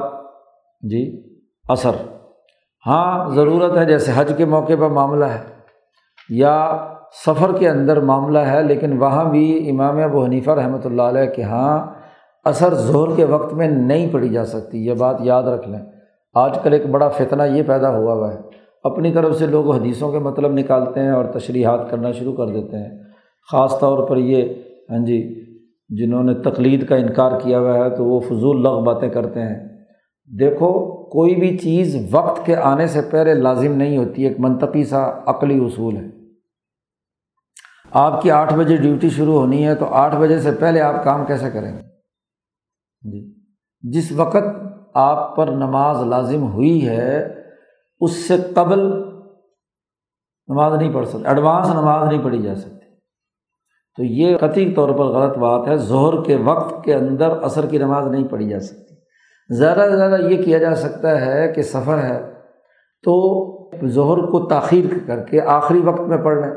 [0.82, 1.24] جی
[1.70, 1.96] اثر
[2.88, 5.40] ہاں ضرورت ہے، جیسے حج کے موقع پر معاملہ ہے،
[6.30, 6.88] یا
[7.26, 11.44] سفر کے اندر معاملہ ہے، لیکن وہاں بھی امام ابو حنیفہ رحمۃ اللہ علیہ کے
[11.44, 11.86] ہاں
[12.46, 15.80] اثر ظہر کے وقت میں نہیں پڑھی جا سکتی، یہ بات یاد رکھ لیں۔
[16.34, 18.38] آج کل ایک بڑا فتنہ یہ پیدا ہوا ہوا ہے۔
[18.84, 22.78] اپنی طرف سے لوگ حدیثوں کے مطلب نکالتے ہیں اور تشریحات کرنا شروع کر دیتے
[22.78, 23.00] ہیں۔
[23.52, 24.54] خاص طور پر یہ
[24.90, 25.45] ہاں جی
[25.90, 29.68] جنہوں نے تقلید کا انکار کیا ہوا ہے تو وہ فضول لغ باتیں کرتے ہیں۔
[30.40, 35.12] دیکھو، کوئی بھی چیز وقت کے آنے سے پہلے لازم نہیں ہوتی، ایک منطقی سا
[35.26, 36.04] عقلی اصول ہے۔
[37.92, 41.26] آپ کی آٹھ بجے ڈیوٹی شروع ہونی ہے تو آٹھ بجے سے پہلے آپ کام
[41.26, 41.82] کیسے کریں گے؟
[43.02, 43.36] جی۔
[43.82, 44.44] جس وقت
[44.94, 47.36] آپ پر نماز لازم ہوئی ہے،
[48.02, 48.80] اس سے قبل
[50.48, 52.85] نماز نہیں پڑھ سکتے ایڈوانس نماز نہیں پڑھی جا سکتی۔
[53.98, 57.78] تو یہ قطعی طور پر غلط بات ہے، ظہر کے وقت کے اندر عصر کی
[57.78, 58.96] نماز نہیں پڑھی جا سکتی۔
[59.50, 62.34] زیادہ سے زیادہ یہ کیا جا سکتا ہے کہ سفر ہے
[63.04, 63.56] تو
[63.88, 66.52] ظہر کو تاخیر کر کے آخری وقت میں پڑھ لیں۔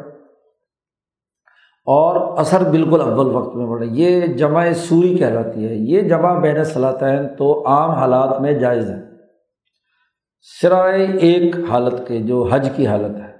[1.86, 6.64] اور اثر بالکل اول وقت میں پڑھیں یہ جمع سوری کہلاتی ہے۔ یہ جمع بین
[6.64, 9.08] صلاطین تو عام حالات میں جائز ہے۔
[10.60, 13.32] سرائے ایک حالت کے جو حج کی حالت ہے،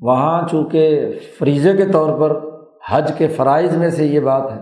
[0.00, 2.45] وہاں چونکہ فریضے کے طور پر
[2.90, 4.60] حج کے فرائض میں سے یہ بات ہے۔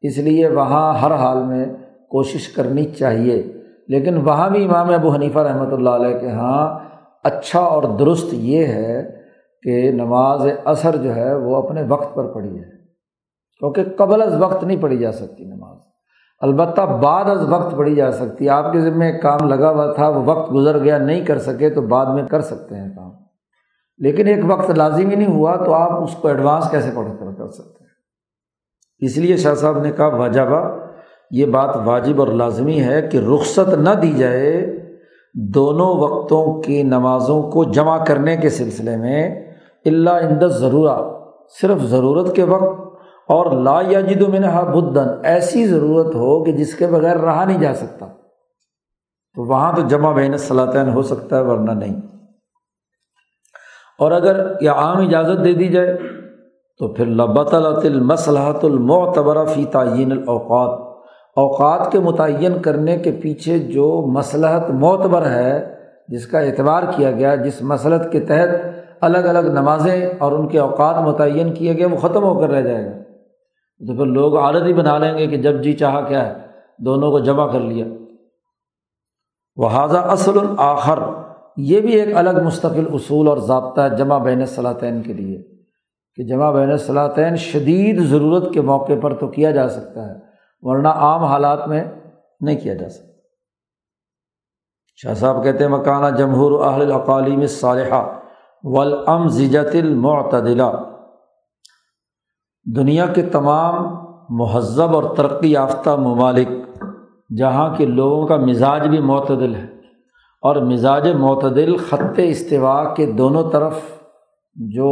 [0.00, 1.66] اس لیے وہاں ہر حال میں
[2.10, 3.52] کوشش کرنی چاہیے۔
[3.88, 6.78] لیکن وہاں بھی امام ابو حنیفہ رحمۃ اللہ علیہ کے ہاں
[7.24, 9.16] اچھا اور درست یہ ہے
[9.62, 12.76] کہ نماز اثر جو ہے وہ اپنے وقت پر پڑھی ہے۔
[13.58, 15.78] کیونکہ قبل از وقت نہیں پڑھی جا سکتی نماز۔
[16.40, 20.22] البتہ بعد از وقت پڑھی جا سکتی۔ آپ کے ذمہ کام لگا ہوا تھا، وہ
[20.24, 23.05] وقت گزر گیا، نہیں کر سکے تو بعد میں کر سکتے ہیں کام۔
[23.98, 27.50] لیکن ایک وقت لازمی نہیں ہوا تو آپ اس کو ایڈوانس کیسے پڑھ کر کر
[27.50, 27.90] سکتے ہیں؟
[28.98, 30.78] اس لیے شاہ صاحب نے کہا واجبہ
[31.30, 34.78] یہ بات واجب اور لازمی ہے کہ رخصت نہ دی جائے
[35.34, 39.46] دونوں وقتوں کی نمازوں کو جمع کرنے کے سلسلے میں
[39.84, 40.96] اللہ اندر ضرورہ
[41.60, 42.80] صرف ضرورت کے وقت،
[43.28, 47.44] اور لا یا جد و منہا بدن، ایسی ضرورت ہو کہ جس کے بغیر رہا
[47.44, 48.06] نہیں جا سکتا۔
[49.34, 52.00] تو وہاں تو جمع بین صلاطین ہو سکتا ہے، ورنہ نہیں۔
[53.98, 55.98] اور اگر یہ عام اجازت دے دی جائے
[56.78, 57.54] تو پھر لبۃ
[57.84, 60.78] المصلاحت المعتبرہ فی تعین الاوقات۔
[61.36, 65.74] اوقات کے متعین کرنے کے پیچھے جو مصلحت معتبر ہے،
[66.08, 68.48] جس کا اعتبار کیا گیا، جس مسلط کے تحت
[69.00, 72.60] الگ الگ نمازیں اور ان کے اوقات متعین کیے گئے، وہ ختم ہو کر رہ
[72.60, 72.90] جائے گا۔
[73.86, 76.34] تو پھر لوگ عادت ہی بنا لیں گے کہ جب جی چاہا کیا ہے،
[76.78, 77.86] دونوں کو جمع کر لیا۔
[79.56, 80.98] وہ حاضہ اصل الآخر
[81.56, 85.42] یہ بھی ایک الگ مستقل اصول اور ضابطہ ہے جمع بین صلاطین کے لیے
[86.14, 90.14] کہ جمع بین صلاطین شدید ضرورت کے موقع پر تو کیا جا سکتا ہے،
[90.60, 91.84] ورنہ عام حالات میں
[92.40, 93.06] نہیں کیا جا سکتا۔
[94.96, 98.20] شاہ صاحب کہتے ہیں مکانہ جمہور اہل اقالیم صالحہ
[98.62, 100.84] ولام زجت المعتدلہ
[102.76, 106.48] دنیا کے تمام مہذب اور ترقی یافتہ ممالک
[107.38, 109.75] جہاں کے لوگوں کا مزاج بھی معتدل ہے۔
[110.46, 113.78] اور مزاج معتدل، خط استوا کے دونوں طرف
[114.54, 114.90] جو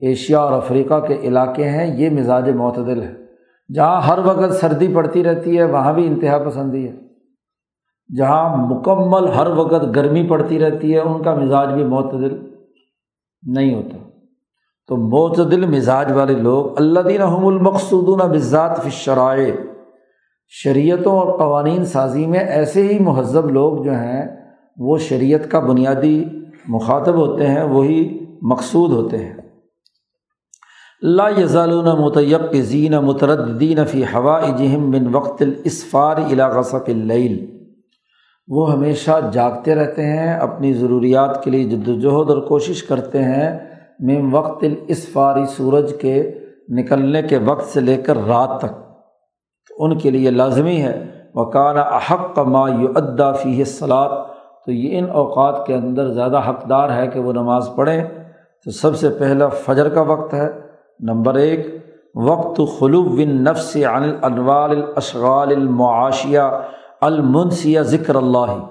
[0.00, 3.14] ایشیا اور افریقہ کے علاقے ہیں، یہ مزاج معتدل ہے
[3.74, 6.92] جہاں ہر وقت سردی پڑتی رہتی ہے، وہاں بھی انتہا پسندی ہے۔
[8.16, 12.50] جہاں مکمل ہر وقت گرمی پڑتی رہتی ہے، ان کا مزاج بھی معتدل
[13.42, 13.96] نہیں ہوتا۔
[14.86, 19.56] تو معتدل مزاج والے لوگ اللہ دین احم المقصود بذات فشرائے
[20.48, 24.37] شریعتوں اور قوانین سازی میں ایسے ہی مہذب لوگ جو ہیں
[24.78, 26.24] وہ شریعت کا بنیادی
[26.68, 29.36] مخاطب ہوتے ہیں، وہی مقصود ہوتے ہیں۔
[31.02, 37.58] اللہ یزالون متیب زین متردین فی ہوا جہم بن وقت الاسفار علاقہ اللیل۔
[38.48, 43.58] وہ ہمیشہ جاگتے رہتے ہیں، اپنی ضروریات کے لیے جد وجہد اور کوشش کرتے ہیں
[44.00, 46.34] مم وقت الاسفاری سورج کے
[46.68, 48.72] نکلنے کے وقت سے لے کر رات تک۔
[49.78, 54.27] ان کے لیے لازمی ہے۔ وکانہ احق ما ادا فی سلاد
[54.68, 58.04] تو یہ ان اوقات کے اندر زیادہ حقدار ہے کہ وہ نماز پڑھیں۔
[58.64, 60.60] تو سب سے پہلا فجر کا وقت ہے۔
[61.00, 66.40] نمبر ایک، وقت خلو بن نفس عن الانوال الاشغال المعاشیہ
[67.00, 68.66] المنسیہ ذکر اللہ۔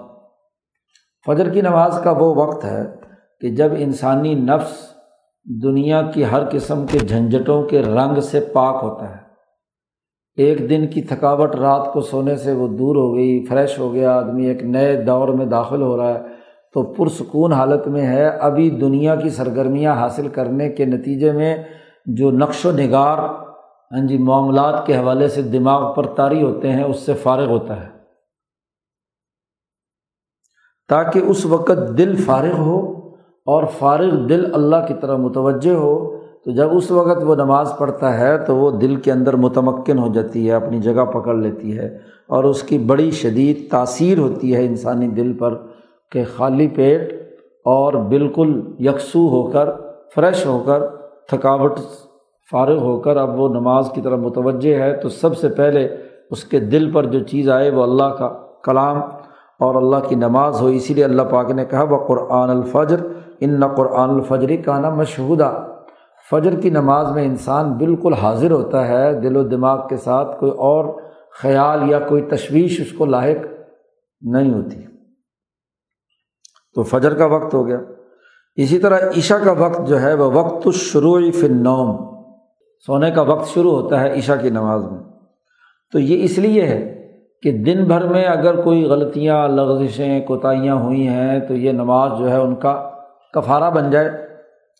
[1.27, 2.95] فجر کی نماز کا وہ وقت ہے
[3.41, 4.77] کہ جب انسانی نفس
[5.63, 9.26] دنیا کی ہر قسم کے جھنجھٹوں کے رنگ سے پاک ہوتا ہے۔
[10.37, 14.17] ایک دن کی تھکاوٹ رات کو سونے سے وہ دور ہو گئی، فریش ہو گیا،
[14.17, 16.19] آدمی ایک نئے دور میں داخل ہو رہا ہے۔
[16.73, 21.63] تو پرسکون حالت میں ہے۔ ابھی دنیا کی سرگرمیاں حاصل کرنے کے نتیجے میں
[22.05, 23.17] جو نقش و نگار
[23.91, 27.83] ہاں جی معاملات کے حوالے سے دماغ پر طاری ہوتے ہیں، اس سے فارغ ہوتا
[27.83, 27.89] ہے۔
[30.89, 33.09] تاکہ اس وقت دل فارغ ہو
[33.45, 36.16] اور فارغ دل اللہ کی طرح متوجہ ہو
[36.47, 40.07] تو جب اس وقت وہ نماز پڑھتا ہے تو وہ دل کے اندر متمکن ہو
[40.13, 44.65] جاتی ہے، اپنی جگہ پکڑ لیتی ہے اور اس کی بڑی شدید تاثیر ہوتی ہے
[44.65, 45.55] انسانی دل پر
[46.11, 47.13] کہ خالی پیٹ
[47.65, 49.69] اور بالکل یکسو ہو کر،
[50.15, 50.85] فریش ہو کر،
[51.29, 51.79] تھکاوٹ
[52.51, 55.87] فارغ ہو کر اب وہ نماز کی طرف متوجہ ہے۔ تو سب سے پہلے
[56.31, 58.29] اس کے دل پر جو چیز آئے وہ اللہ کا
[58.63, 58.97] کلام
[59.59, 63.07] اور اللہ کی نماز ہو۔ اسی لیے اللہ پاک نے کہا وہ قرآن الفجر
[63.39, 65.76] ان نہ قرآن الفجری کا نام مشہودہ
[66.31, 70.51] فجر کی نماز میں انسان بالکل حاضر ہوتا ہے، دل و دماغ کے ساتھ کوئی
[70.51, 71.01] اور
[71.41, 73.45] خیال یا کوئی تشویش اس کو لاحق
[74.21, 74.83] نہیں ہوتی۔
[76.75, 77.77] تو فجر کا وقت ہو گیا۔
[78.55, 82.21] اسی طرح عشاء کا وقت جو ہے، وہ وقت الشروع فنوم
[82.85, 84.99] سونے کا وقت شروع ہوتا ہے عشاء کی نماز میں۔
[85.93, 87.07] تو یہ اس لیے ہے
[87.41, 92.29] کہ دن بھر میں اگر کوئی غلطیاں، لغزشیں، کوتاہیاں ہوئی ہیں تو یہ نماز جو
[92.29, 92.89] ہے ان کا
[93.33, 94.26] کفارہ بن جائے۔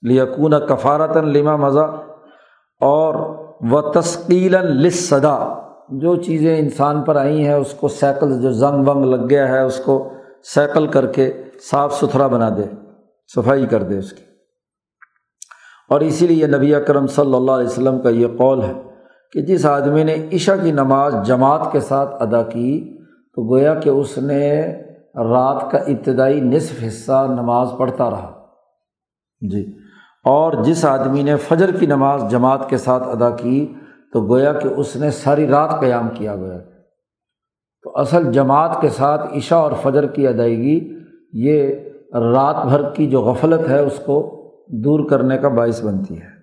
[0.02, 2.04] لیکون کفارتاً لما مزہ
[2.82, 3.16] اور
[3.60, 9.06] و تسکیل لصدا جو چیزیں انسان پر آئی ہیں، اس کو سیکل جو زنگ ونگ
[9.06, 10.12] لگ گیا ہے، اس کو
[10.56, 12.64] سیکل کر کے صاف ستھرا بنا دے،
[13.36, 14.24] صفائی کر دے اس کی۔
[15.90, 18.74] اور اسی لیے نبی اکرم صلی اللہ علیہ وسلم کا یہ قول ہے
[19.34, 23.90] کہ جس آدمی نے عشاء کی نماز جماعت کے ساتھ ادا کی، تو گویا کہ
[23.90, 24.62] اس نے
[25.16, 28.46] رات کا ابتدائی نصف حصہ نماز پڑھتا رہا۔
[29.52, 29.77] جی۔
[30.28, 33.74] اور جس آدمی نے فجر کی نماز جماعت کے ساتھ ادا کی
[34.14, 36.58] تو گویا کہ اس نے ساری رات قیام کیا گیا
[37.84, 41.00] تو اصل جماعت کے ساتھ عشاء اور فجر کی ادائیگی،
[41.34, 41.76] یہ
[42.14, 44.34] رات بھر کی جو غفلت ہے، اس کو
[44.68, 46.38] دور کرنے کا باعث بنتی ہے۔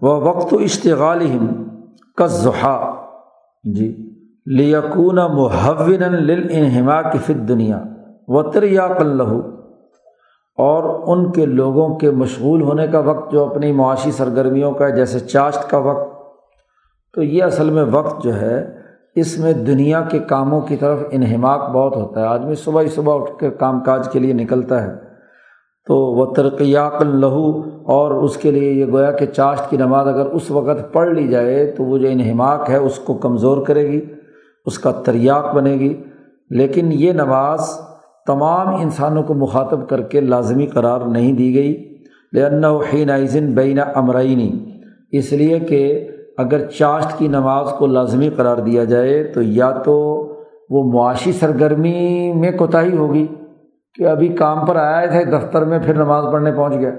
[0.00, 1.38] وہ وقت و اشتغال
[2.16, 2.94] کا ضحا
[3.74, 3.96] جی۔
[4.46, 7.82] لیکون محون لنہما کی فت دنیا
[8.28, 9.55] و تریا کلو
[10.56, 15.20] اور ان کے لوگوں کے مشغول ہونے کا وقت جو اپنی معاشی سرگرمیوں کا جیسے
[15.20, 16.16] چاشت کا وقت۔
[17.14, 18.76] تو یہ اصل میں وقت جو ہے،
[19.14, 23.14] اس میں دنیا کے کاموں کی طرف انہماک بہت ہوتا ہے۔ آدمی صبح ہی صبح
[23.14, 24.92] اٹھ کے کام کاج کے لیے نکلتا ہے۔
[25.86, 30.26] تو وہ ترقیاق لہو اور اس کے لیے یہ گویا کہ چاشت کی نماز اگر
[30.26, 34.00] اس وقت پڑھ لی جائے، تو وہ جو انہماک ہے، اس کو کمزور کرے گی،
[34.66, 36.02] اس کا تریاق بنے گی۔
[36.50, 37.80] لیکن یہ نماز
[38.26, 41.96] تمام انسانوں کو مخاطب کر کے لازمی قرار نہیں دی گئی
[42.92, 44.52] حین عظن بین امرعینی
[45.12, 46.08] اس لیے کہ
[46.38, 50.22] اگر چاشت کی نماز کو لازمی قرار دیا جائے تو یا تو
[50.70, 53.26] وہ معاشی سرگرمی میں کوتاہی ہوگی
[53.94, 56.90] کہ ابھی کام پر آئے تھے دفتر میں پھر نماز پڑھنے پہنچ گیا۔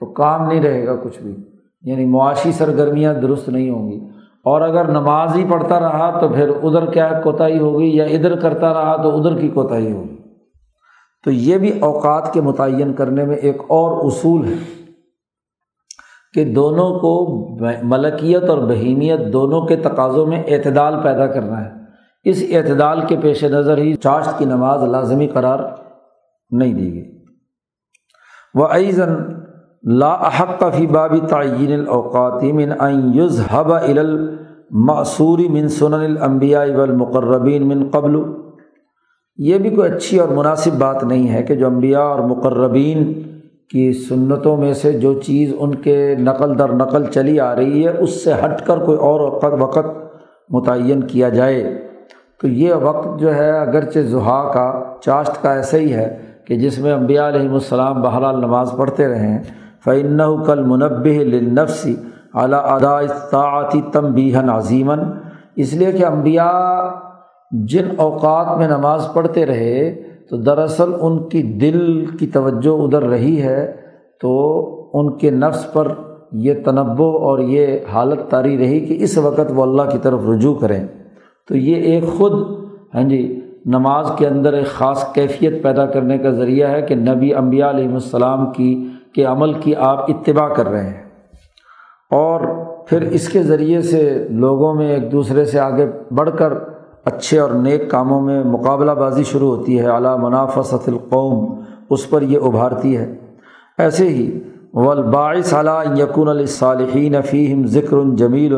[0.00, 1.36] تو کام نہیں رہے گا کچھ بھی۔
[1.82, 4.00] یعنی معاشی سرگرمیاں درست نہیں ہوں گی۔
[4.44, 8.74] اور اگر نماز ہی پڑھتا رہا تو پھر ادھر کیا کوتاہی ہوگی یا ادھر کرتا
[8.74, 10.17] رہا تو ادھر کی کوتاہی ہوگی۔
[11.24, 14.54] تو یہ بھی اوقات کے متعین کرنے میں ایک اور اصول ہے
[16.34, 17.38] کہ دونوں کو
[17.82, 21.70] ملکیت اور بہیمیت دونوں کے تقاضوں میں اعتدال پیدا کرنا ہے۔
[22.24, 25.58] اس اعتدال کے پیش نظر ہی چاشت کی نماز لازمی قرار
[26.50, 27.24] نہیں دی گئی۔
[28.54, 29.14] وہ ایزن
[29.82, 37.68] لا احق فی بابی تعین الاوقات من ان یذهب الى المعصور من سنن الانبیاء والمقربین
[37.68, 38.18] من قبل۔
[39.38, 43.12] یہ بھی کوئی اچھی اور مناسب بات نہیں ہے کہ جو انبیاء اور مقربین
[43.68, 47.90] کی سنتوں میں سے جو چیز ان کے نقل در نقل چلی آ رہی ہے،
[47.98, 49.86] اس سے ہٹ کر کوئی اور وقت وقت
[50.50, 51.88] متعین کیا جائے۔
[52.40, 56.78] تو یہ وقت جو ہے، اگرچہ ضحا کا، چاشت کا ایسا ہی ہے کہ جس
[56.78, 59.38] میں امبیا علیہم السلام بہرحال نماز پڑھتے رہیں
[59.84, 61.96] فعن کل منبِ لنفسی
[62.34, 64.98] اعلیٰ اداطاعتی تم بیہن عظیمن
[65.56, 66.50] اس لیے کہ امبیا
[67.50, 73.42] جن اوقات میں نماز پڑھتے رہے تو دراصل ان کی دل کی توجہ ادھر رہی
[73.42, 73.76] ہے
[74.20, 75.92] تو ان کے نفس پر
[76.32, 80.54] یہ تنوع اور یہ حالت طاری رہی کہ اس وقت وہ اللہ کی طرف رجوع
[80.54, 80.86] کریں۔
[81.48, 82.32] تو یہ ایک خود
[82.94, 87.34] ہاں جی نماز کے اندر ایک خاص کیفیت پیدا کرنے کا ذریعہ ہے کہ نبی
[87.34, 91.04] امبیا علیہم السلام کی، کے عمل کی آپ اتباع کر رہے ہیں۔
[92.10, 92.40] اور
[92.86, 96.52] پھر اس کے ذریعے سے لوگوں میں ایک دوسرے سے آگے بڑھ کر
[97.08, 102.22] اچھے اور نیک کاموں میں مقابلہ بازی شروع ہوتی ہے اعلیٰ منافست القوم، اس پر
[102.22, 103.14] یہ ابھارتی ہے۔
[103.78, 104.28] ایسے ہی
[104.74, 108.54] ولباعث علیٰ یقون الصالحین فیم ذکر جمیل،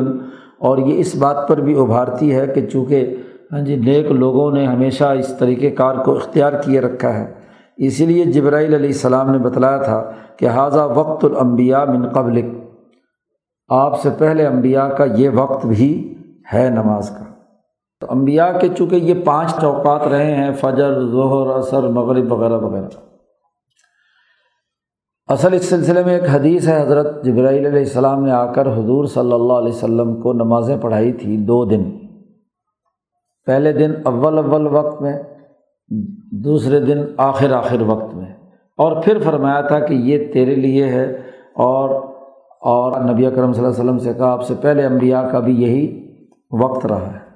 [0.58, 3.14] اور یہ اس بات پر بھی ابھارتی ہے کہ چونکہ
[3.52, 7.24] ہاں جی نیک لوگوں نے ہمیشہ اس طریقۂ کار کو اختیار کیے رکھا ہے۔
[7.78, 10.02] اسی لیے جبرائیل علیہ السلام نے بتلایا تھا
[10.36, 12.40] کہ حاضہ وقت الانبیاء من قبل
[13.70, 15.90] آپ سے پہلے انبیاء کا یہ وقت بھی
[16.52, 17.24] ہے نماز کا۔
[18.00, 22.88] تو امبیا کے چونکہ یہ پانچ چوکات رہے ہیں، فجر، ظہر، عصر، مغرب وغیرہ وغیرہ۔
[25.26, 29.04] اصل اس سلسلے میں ایک حدیث ہے، حضرت جبرائیل علیہ السلام نے آ کر حضور
[29.04, 31.90] صلی اللہ علیہ وسلم کو نمازیں پڑھائی تھیں دو دن۔
[33.46, 35.22] پہلے دن اول اول وقت میں،
[36.32, 38.26] دوسرے دن آخر آخر وقت میں۔
[38.76, 41.04] اور پھر فرمایا تھا کہ یہ تیرے لیے ہے
[41.54, 41.90] اور
[42.60, 45.62] اور نبی اکرم صلی اللہ علیہ وسلم سے کہا، آپ سے پہلے انبیاء کا بھی
[45.62, 46.12] یہی
[46.50, 47.29] وقت رہا ہے۔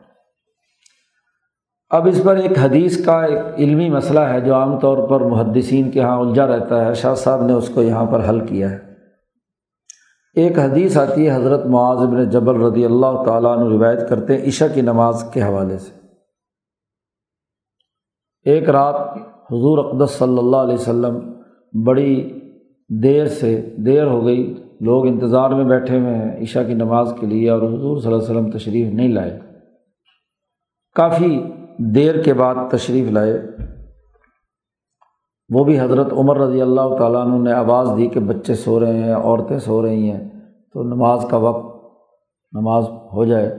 [1.91, 5.91] اب اس پر ایک حدیث کا ایک علمی مسئلہ ہے جو عام طور پر محدثین
[5.91, 8.79] کے یہاں الجھا رہتا ہے۔ شاہ صاحب نے اس کو یہاں پر حل کیا ہے۔
[10.35, 14.47] ایک حدیث آتی ہے، حضرت معاذ بن جبل رضی اللہ تعالیٰ عنہ روایت کرتے ہیں
[14.47, 15.93] عشاء کی نماز کے حوالے سے۔
[18.45, 18.95] ایک رات
[19.27, 21.33] حضور اقدس صلی اللہ علیہ وسلم
[21.85, 22.41] بڑی
[23.03, 27.27] دیر سے دیر ہو گئی، لوگ انتظار میں بیٹھے ہوئے ہیں عشاء کی نماز کے
[27.27, 29.41] لیے اور حضور صلی اللہ علیہ وسلم تشریف نہیں لائے۔
[30.95, 31.43] کافی
[31.79, 33.43] دیر کے بعد تشریف لائے۔
[35.55, 38.99] وہ بھی حضرت عمر رضی اللہ تعالیٰ عنہ نے آواز دی کہ بچے سو رہے
[38.99, 40.29] ہیں، عورتیں سو رہی ہیں۔
[40.73, 41.75] تو نماز کا وقت
[42.53, 43.59] نماز ہو جائے۔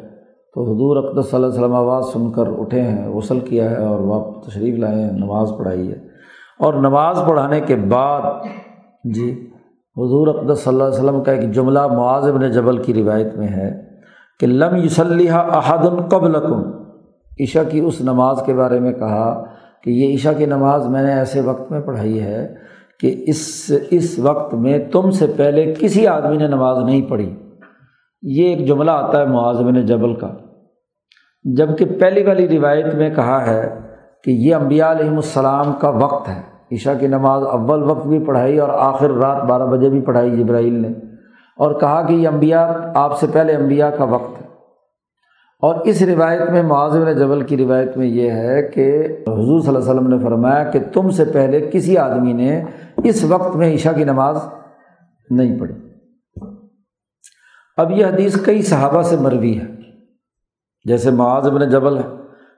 [0.53, 3.85] تو حضور اقدس صلی اللہ علیہ وسلم آواز سن کر اٹھے ہیں، غسل کیا ہے
[3.85, 6.15] اور وہ تشریف لائے ہیں، نماز پڑھائی ہے۔
[6.59, 8.21] اور نماز پڑھانے کے بعد
[9.03, 9.49] جی
[9.97, 13.47] حضور اقدس صلی اللہ علیہ وسلم کا ایک جملہ معاذ بن جبل کی روایت میں
[13.47, 13.89] ہے
[14.39, 16.35] کہ لم یوسلیہ احد قبل
[17.39, 19.43] عشاء کی اس نماز کے بارے میں کہا
[19.83, 22.55] کہ یہ عشاء کی نماز میں نے ایسے وقت میں پڑھائی ہے
[22.99, 27.35] کہ اس اس وقت میں تم سے پہلے کسی آدمی نے نماز نہیں پڑھی۔
[28.21, 30.27] یہ ایک جملہ آتا ہے معاذمن جبل کا۔
[31.43, 33.79] جبکہ پہلی والی روایت میں کہا ہے
[34.23, 38.57] کہ یہ امبیا علیہم السلام کا وقت ہے۔ عشاء کی نماز اول وقت بھی پڑھائی
[38.57, 40.87] اور آخر رات بارہ بجے بھی پڑھائی جبرائیل نے۔
[41.57, 44.44] اور کہا کہ یہ امبیا آپ سے پہلے امبیا کا وقت ہے۔
[45.59, 49.79] اور اس روایت میں معاذ جبل کی روایت میں یہ ہے کہ حضور صلی اللہ
[49.79, 52.63] علیہ وسلم نے فرمایا کہ تم سے پہلے کسی آدمی نے
[53.03, 54.37] اس وقت میں عشاء کی نماز
[55.29, 55.75] نہیں پڑھی۔
[57.77, 59.65] اب یہ حدیث کئی صحابہ سے مروی ہے۔
[60.85, 62.03] جیسے معاذ بن جبل ہے۔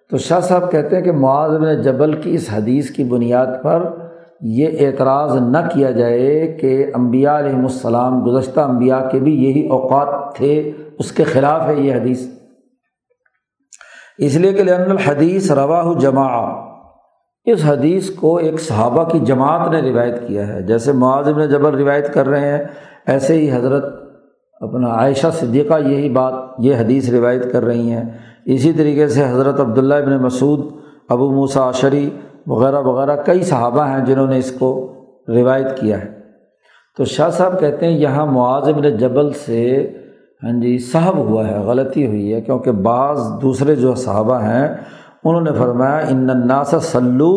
[0.10, 3.90] تو شاہ صاحب کہتے ہیں کہ معاذ بن جبل کی اس حدیث کی بنیاد پر
[4.42, 10.36] یہ اعتراض نہ کیا جائے کہ امبیا علیہم السلام گزشتہ امبیا کے بھی یہی اوقات
[10.36, 12.37] تھے، اس کے خلاف ہے یہ حدیث۔
[14.18, 16.54] اس لیے کہ لن الحدیث روا جمع
[17.46, 21.74] اس حدیث کو ایک صحابہ کی جماعت نے روایت کیا ہے۔ جیسے معاذم نے جبر
[21.74, 22.64] روایت کر رہے ہیں،
[23.06, 23.86] ایسے ہی حضرت
[24.62, 28.04] اپنا عائشہ صدیقہ یہی بات، یہ حدیث روایت کر رہی ہیں۔
[28.46, 30.60] اسی طریقے سے حضرت عبداللہ ابن مسعود،
[31.10, 32.10] ابو موسا عشری
[32.48, 34.94] وغیرہ وغیرہ کئی صحابہ ہیں جنہوں نے اس کو
[35.28, 36.18] روایت کیا ہے۔
[36.98, 39.92] تو شاہ صاحب کہتے ہیں، یہاں معاذ ابن جبل سے
[40.44, 44.68] ہاں جی صاحب ہوا ہے، غلطی ہوئی ہے، کیونکہ بعض دوسرے جو صحابہ ہیں،
[45.24, 47.36] انہوں نے فرمایا، ان الناس سلو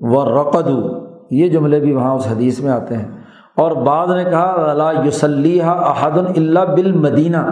[0.00, 0.80] و رقدو
[1.30, 3.08] یہ جملے بھی وہاں اس حدیث میں آتے ہیں۔
[3.56, 7.42] اور بعض نے کہا اللہ یوسلیہ احد اللہ بال مدینہ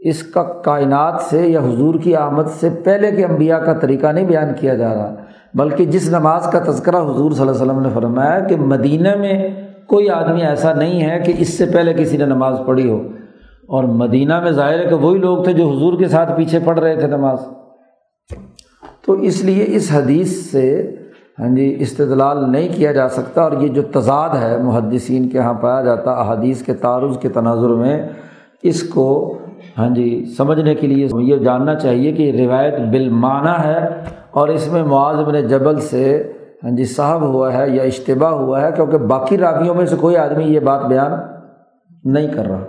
[0.00, 4.26] اس کا کائنات سے یا حضور کی آمد سے پہلے کے انبیاء کا طریقہ نہیں
[4.26, 5.14] بیان کیا جا رہا،
[5.54, 9.61] بلکہ جس نماز کا تذکرہ حضور صلی اللہ علیہ وسلم نے فرمایا کہ مدینہ میں
[9.88, 13.08] کوئی آدمی ایسا نہیں ہے کہ اس سے پہلے کسی نے نماز پڑھی ہو۔
[13.68, 16.78] اور مدینہ میں ظاہر ہے کہ وہی لوگ تھے جو حضور کے ساتھ پیچھے پڑھ
[16.78, 17.38] رہے تھے نماز۔
[19.06, 20.96] تو اس لیے اس حدیث سے
[21.38, 25.54] ہاں جی استدلال نہیں کیا جا سکتا۔ اور یہ جو تضاد ہے محدثین کے یہاں
[25.54, 28.08] پایا جاتا احادیث کے تعارض کے تناظر میں،
[28.62, 29.38] اس کو
[29.78, 34.82] ہاں جی سمجھنے کے لیے یہ جاننا چاہیے کہ روایت بالمانہ ہے۔ اور اس میں
[34.82, 36.31] معاذ بن جبل سے
[36.64, 40.16] ہاں جی صاحب ہوا ہے یا اشتباع ہوا ہے، کیونکہ باقی راویوں میں سے کوئی
[40.16, 41.12] آدمی یہ بات بیان
[42.04, 42.64] نہیں کر رہا۔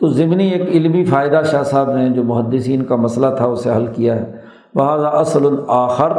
[0.00, 3.86] تو ضمنی ایک علمی فائدہ شاہ صاحب نے جو محدثین کا مسئلہ تھا، اسے حل
[3.86, 4.32] کیا ہے۔
[4.74, 6.12] بہذا اصل الآخر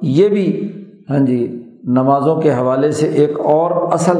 [0.00, 0.72] یہ بھی
[1.10, 4.18] ہاں جی نمازوں کے حوالے سے ایک اور اصل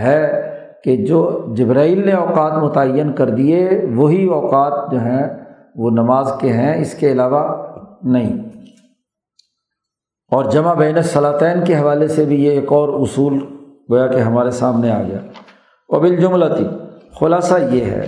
[0.00, 0.42] ہے
[0.84, 5.28] کہ جو جبرائیل نے اوقات متعین کر دیے، وہی اوقات جو ہیں،
[5.76, 7.72] وہ نماز کے ہیں، اس کے علاوہ
[8.02, 8.42] نہیں۔
[10.30, 13.38] اور جمع بین صلاطین کے حوالے سے بھی یہ ایک اور اصول
[13.90, 15.18] گویا کہ ہمارے سامنے آ گیا۔
[15.88, 16.64] قبل جملتی
[17.20, 18.06] خلاصہ یہ ہے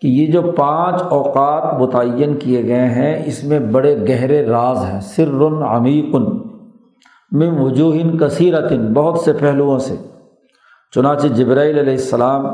[0.00, 5.00] کہ یہ جو پانچ اوقات متعین کیے گئے ہیں، اس میں بڑے گہرے راز ہیں۔
[5.00, 5.28] سر
[5.62, 6.24] عمیقن
[7.32, 9.94] میں وجوہن کثیرتن بہت سے پہلوؤں سے۔
[10.94, 12.46] چنانچہ جبرائیل علیہ السلام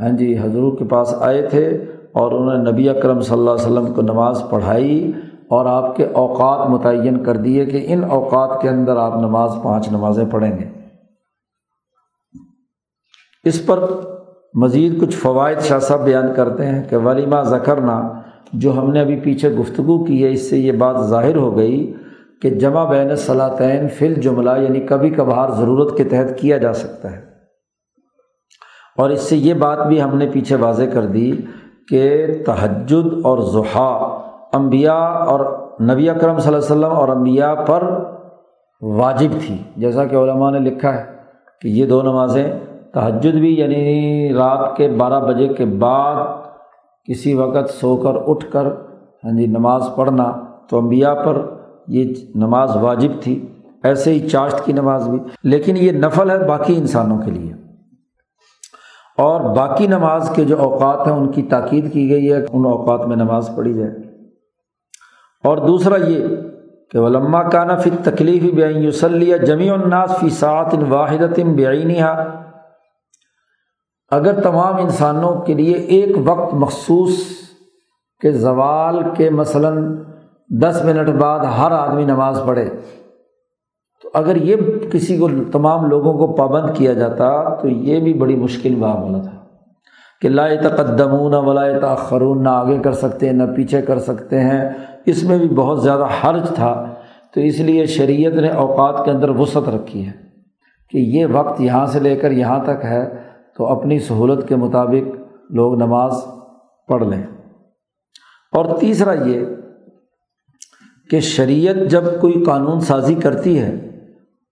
[0.00, 1.68] ہاں جی حضور کے پاس آئے تھے
[2.12, 5.12] اور انہوں نے نبی اکرم صلی اللہ علیہ وسلم کو نماز پڑھائی۔
[5.50, 9.88] اور آپ کے اوقات متعین کر دیے کہ ان اوقات کے اندر آپ نماز پانچ
[9.88, 10.64] نمازیں پڑھیں گے۔
[13.44, 13.84] اس پر
[14.54, 18.20] مزید کچھ فوائد شاہ صاحب بیان کرتے ہیں کہ ولیمہ ذکرنا
[18.52, 21.94] جو ہم نے ابھی پیچھے گفتگو کی ہے، اس سے یہ بات ظاہر ہو گئی
[22.42, 27.12] کہ جمع بین صلاطین فل جملہ یعنی کبھی کبھار ضرورت کے تحت کیا جا سکتا
[27.12, 27.24] ہے۔
[28.96, 31.32] اور اس سے یہ بات بھی ہم نے پیچھے واضح کر دی
[31.88, 34.25] کہ تہجد اور ضحا
[34.56, 35.40] امبیا اور
[35.80, 38.04] نبی اکرم صلی اللہ علیہ وسلم اور امبیا پر
[38.80, 41.04] واجب تھی۔ جیسا کہ علماء نے لکھا ہے
[41.60, 42.52] کہ یہ دو نمازیں
[42.92, 46.26] تہجد بھی یعنی رات کے بارہ بجے کے بعد
[47.04, 48.66] کسی وقت سو کر اٹھ کر
[49.24, 50.32] ہاں جی نماز پڑھنا،
[50.68, 51.42] تو امبیا پر
[51.88, 53.46] یہ نماز واجب تھی۔
[53.82, 57.52] ایسے ہی چاشت کی نماز بھی۔ لیکن یہ نفل ہے باقی انسانوں کے لیے۔
[59.18, 63.06] اور باقی نماز کے جو اوقات ہیں، ان کی تاکید کی گئی ہے ان اوقات
[63.06, 64.05] میں نماز پڑھی جائے۔
[65.46, 66.26] اور دوسرا یہ
[66.90, 72.10] کہ علما کا نا فی تکلیف بین یوسلیہ جمی الناس فی سعت واحد بعینہ
[74.12, 77.18] اگر تمام انسانوں کے لیے ایک وقت مخصوص
[78.22, 79.96] کے زوال کے مثلاً
[80.62, 82.68] دس منٹ بعد ہر آدمی نماز پڑھے،
[84.02, 84.56] تو اگر یہ
[84.92, 89.22] کسی کو تمام لوگوں کو پابند کیا جاتا تو یہ بھی بڑی مشکل بات ہونا
[89.22, 89.35] تھا۔
[90.20, 94.70] کہ لا تقدمون ولا تاخرون نہ آگے کر سکتے ہیں نہ پیچھے کر سکتے ہیں۔
[95.06, 96.94] اس میں بھی بہت زیادہ حرج تھا۔
[97.34, 100.12] تو اس لیے شریعت نے اوقات کے اندر وسعت رکھی ہے
[100.90, 103.22] کہ یہ وقت یہاں سے لے کر یہاں تک ہے
[103.56, 105.16] تو اپنی سہولت کے مطابق
[105.50, 106.12] لوگ نماز
[106.88, 107.22] پڑھ لیں۔
[108.52, 109.44] اور تیسرا یہ
[111.10, 114.00] کہ شریعت جب کوئی قانون سازی کرتی ہے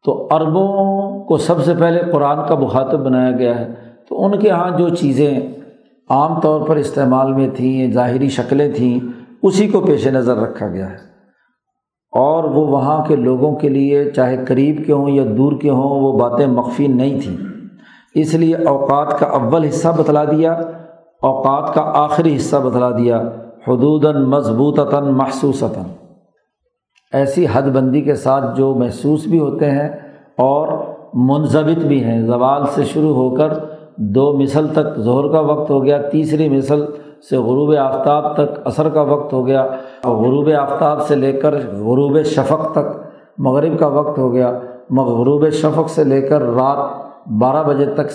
[0.04, 4.48] تو عربوں کو سب سے پہلے قرآن کا مخاطب بنایا گیا ہے۔ تو ان کے
[4.48, 5.40] یہاں جو چیزیں
[6.10, 9.06] عام طور پر استعمال میں تھیں ظاہری شکلیں تھیں،
[9.42, 11.14] اسی کو پیش نظر رکھا گیا ہے۔
[12.12, 16.00] اور وہ وہاں کے لوگوں کے لیے چاہے قریب کے ہوں یا دور کے ہوں،
[16.00, 17.36] وہ باتیں مخفی نہیں تھیں۔
[18.14, 20.52] اس لیے اوقات کا اول حصہ بتلا دیا،
[21.22, 23.18] اوقات کا آخری حصہ بتلا دیا،
[23.68, 25.82] حدوداً مضبوطتاً محسوستاً۔
[27.12, 29.88] ایسی حد بندی کے ساتھ جو محسوس بھی ہوتے ہیں
[30.38, 30.68] اور
[31.14, 35.84] منظمت بھی ہیں، زوال سے شروع ہو کر دو مثل تک ظہر کا وقت ہو
[35.84, 36.84] گیا، تیسری مثل
[37.30, 39.60] سے غروب آفتاب تک عصر کا وقت ہو گیا
[40.02, 43.00] اور غروب آفتاب سے لے کر غروب شفق تک
[43.38, 44.58] مغرب کا وقت ہو گیا۔
[44.90, 48.10] غروب شفق سے لے کر رات بارہ بجے تک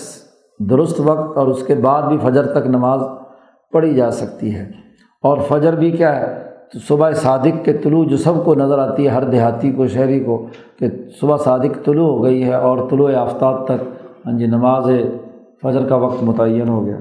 [0.58, 3.00] درست وقت اور اس کے بعد بھی فجر تک نماز
[3.72, 4.70] پڑھی جا سکتی ہے۔
[5.22, 9.04] اور فجر بھی کیا ہے؟ تو صبح صادق کے طلوع جو سب کو نظر آتی
[9.04, 10.46] ہے، ہر دیہاتی کو، شہری کو،
[10.78, 10.86] کہ
[11.20, 13.84] صبح صادق طلوع ہو گئی ہے اور طلوع آفتاب تک
[14.26, 14.90] ہاں جی نماز
[15.62, 16.96] فجر کا وقت متعین ہو گیا۔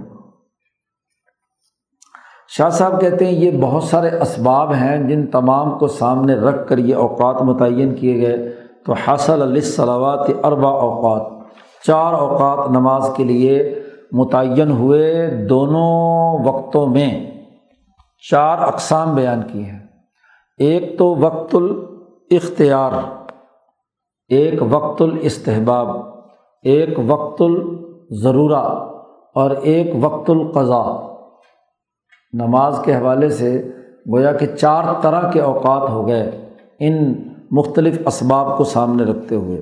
[2.57, 6.77] شاہ صاحب کہتے ہیں یہ بہت سارے اسباب ہیں جن تمام کو سامنے رکھ کر
[6.77, 8.55] یہ اوقات متعین کیے گئے۔
[8.85, 11.47] تو حاصل علیہ صلوات اربا اوقات۔
[11.87, 17.31] چار اوقات نماز کے لیے متعین ہوئے دونوں وقتوں میں۔
[18.29, 19.79] چار اقسام بیان کی ہیں۔
[20.57, 22.91] ایک تو وقت الاختیار۔
[24.27, 25.97] ایک وقت الاستحباب۔
[26.63, 27.78] ایک وقت ال
[28.09, 28.89] الضرورہ
[29.35, 31.09] اور ایک وقت القضاء۔
[32.33, 33.71] نماز کے حوالے سے
[34.11, 36.49] گویا کہ چار طرح کے اوقات ہو گئے
[36.79, 37.13] ان
[37.51, 39.61] مختلف اسباب کو سامنے رکھتے ہوئے۔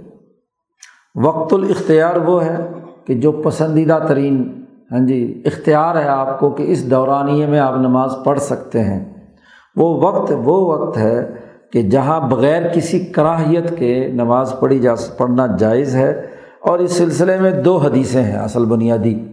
[1.23, 2.57] وقت الاختیار وہ ہے
[3.05, 7.77] کہ جو پسندیدہ ترین ہاں جی اختیار ہے آپ کو کہ اس دورانیے میں آپ
[7.77, 9.27] نماز پڑھ سکتے ہیں۔
[9.75, 11.33] وہ وقت وہ وقت ہے
[11.71, 16.36] کہ جہاں بغیر کسی کراہیت کے نماز پڑھی جا، پڑھنا جائز ہے۔
[16.67, 19.23] اور اس سلسلے میں دو حدیثیں ہیں اصل بنیادی۔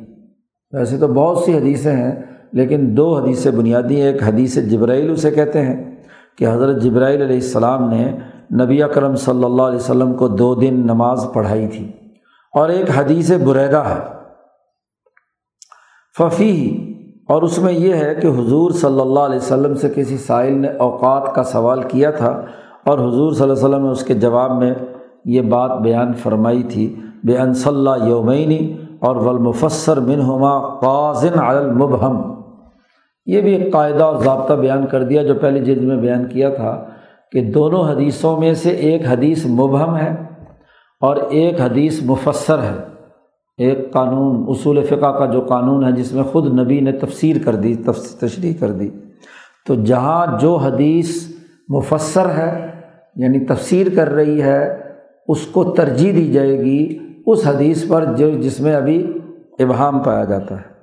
[0.72, 2.12] ویسے تو بہت سی حدیثیں ہیں،
[2.52, 6.02] لیکن دو حدیث بنیادی ایک حدیث جبرائیل اسے کہتے ہیں
[6.38, 8.16] کہ حضرت جبرائیل علیہ السلام نے
[8.64, 11.92] نبی اکرم صلی اللہ علیہ وسلم کو دو دن نماز پڑھائی تھی۔
[12.52, 14.14] اور ایک حدیث بریدہ ہے۔
[16.18, 16.76] ففی
[17.28, 20.68] اور اس میں یہ ہے کہ حضور صلی اللہ علیہ وسلم سے کسی سائل نے
[20.68, 22.44] اوقات کا سوال کیا تھا
[22.84, 24.74] اور حضور صلی اللہ علیہ وسلم نے اس کے جواب میں
[25.24, 26.96] یہ بات بیان فرمائی تھی۔
[27.26, 32.34] بے انص اللہ یومینی اور ولمفسر منہما قاضن المبہم
[33.26, 36.48] یہ بھی ایک قاعدہ اور ضابطہ بیان کر دیا جو پہلی جلد میں بیان کیا
[36.48, 36.84] تھا
[37.32, 40.16] کہ دونوں حدیثوں میں سے ایک حدیث مبہم ہے
[41.00, 42.94] اور ایک حدیث مفسر ہے۔
[43.58, 47.54] ایک قانون، اصول فقہ کا جو قانون ہے جس میں خود نبی نے تفسیر کر
[47.54, 47.74] دی
[48.20, 48.90] تشریح کر دی۔
[49.66, 51.34] تو جہاں جو حدیث
[51.68, 52.70] مفسر ہے
[53.16, 54.80] یعنی تفسیر کر رہی ہے،
[55.28, 59.18] اس کو ترجیح دی جائے گی اس حدیث پر جو جس میں ابھی
[59.58, 60.74] ابہام پایا جاتا ہے۔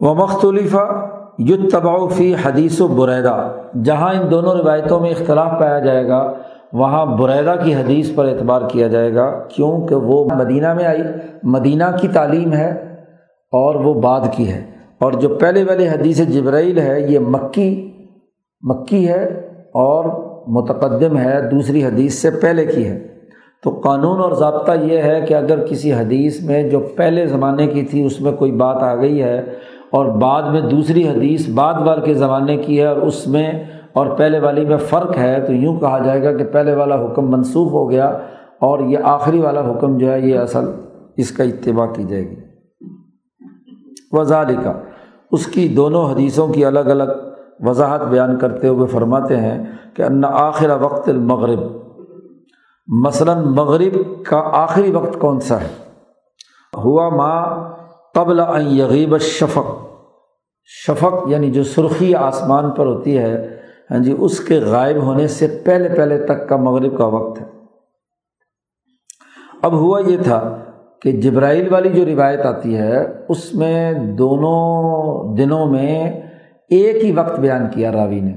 [0.00, 2.06] وہ مختلفہ یو
[2.44, 3.52] حدیث و بریدہ
[3.84, 6.32] جہاں ان دونوں روایتوں میں اختلاف پایا جائے گا،
[6.72, 11.02] وہاں بریدہ کی حدیث پر اعتبار کیا جائے گا، کیونکہ وہ مدینہ میں آئی،
[11.42, 12.70] مدینہ کی تعلیم ہے
[13.52, 14.70] اور وہ بعد کی ہے۔
[15.00, 17.92] اور جو پہلے والے حدیث جبرائیل ہے، یہ مکی
[18.60, 19.24] مکی ہے
[19.66, 20.04] اور
[20.48, 23.07] متقدم ہے، دوسری حدیث سے پہلے کی ہے۔
[23.62, 27.82] تو قانون اور ضابطہ یہ ہے کہ اگر کسی حدیث میں جو پہلے زمانے کی
[27.82, 29.38] تھی اس میں کوئی بات آ گئی ہے
[29.90, 33.52] اور بعد میں دوسری حدیث بعد بار کے زمانے کی ہے اور اس میں
[33.92, 37.30] اور پہلے والی میں فرق ہے، تو یوں کہا جائے گا کہ پہلے والا حکم
[37.30, 38.06] منسوخ ہو گیا
[38.60, 40.64] اور یہ آخری والا حکم جو ہے یہ اصل
[41.16, 42.36] اس کا اتباع کی جائے گی۔
[44.12, 44.72] وزال کا
[45.30, 47.10] اس کی دونوں حدیثوں کی الگ الگ
[47.60, 51.87] وضاحت بیان کرتے ہوئے فرماتے ہیں کہ ان آخر وقت المغرب۔
[52.88, 55.66] مثلاً مغرب کا آخری وقت کون سا ہے؟
[56.76, 57.70] ہوا ماں
[58.14, 59.88] قبل یغیب شفق
[60.86, 63.58] شفق یعنی جو سرخی آسمان پر ہوتی ہے
[63.90, 67.46] ہاں جی اس کے غائب ہونے سے پہلے پہلے تک کا مغرب کا وقت ہے۔
[69.62, 70.58] اب ہوا یہ تھا
[71.02, 76.20] کہ جبرائیل والی جو روایت آتی ہے، اس میں دونوں دنوں میں
[76.70, 78.32] ایک ہی وقت بیان کیا راوی نے۔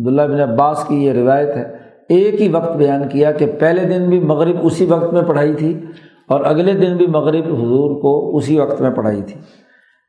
[0.00, 1.77] عبداللہ بن عباس کی یہ روایت ہے۔
[2.08, 5.86] ایک ہی وقت بیان کیا کہ پہلے دن بھی مغرب اسی وقت میں پڑھائی تھی
[6.28, 9.40] اور اگلے دن بھی مغرب حضور کو اسی وقت میں پڑھائی تھی۔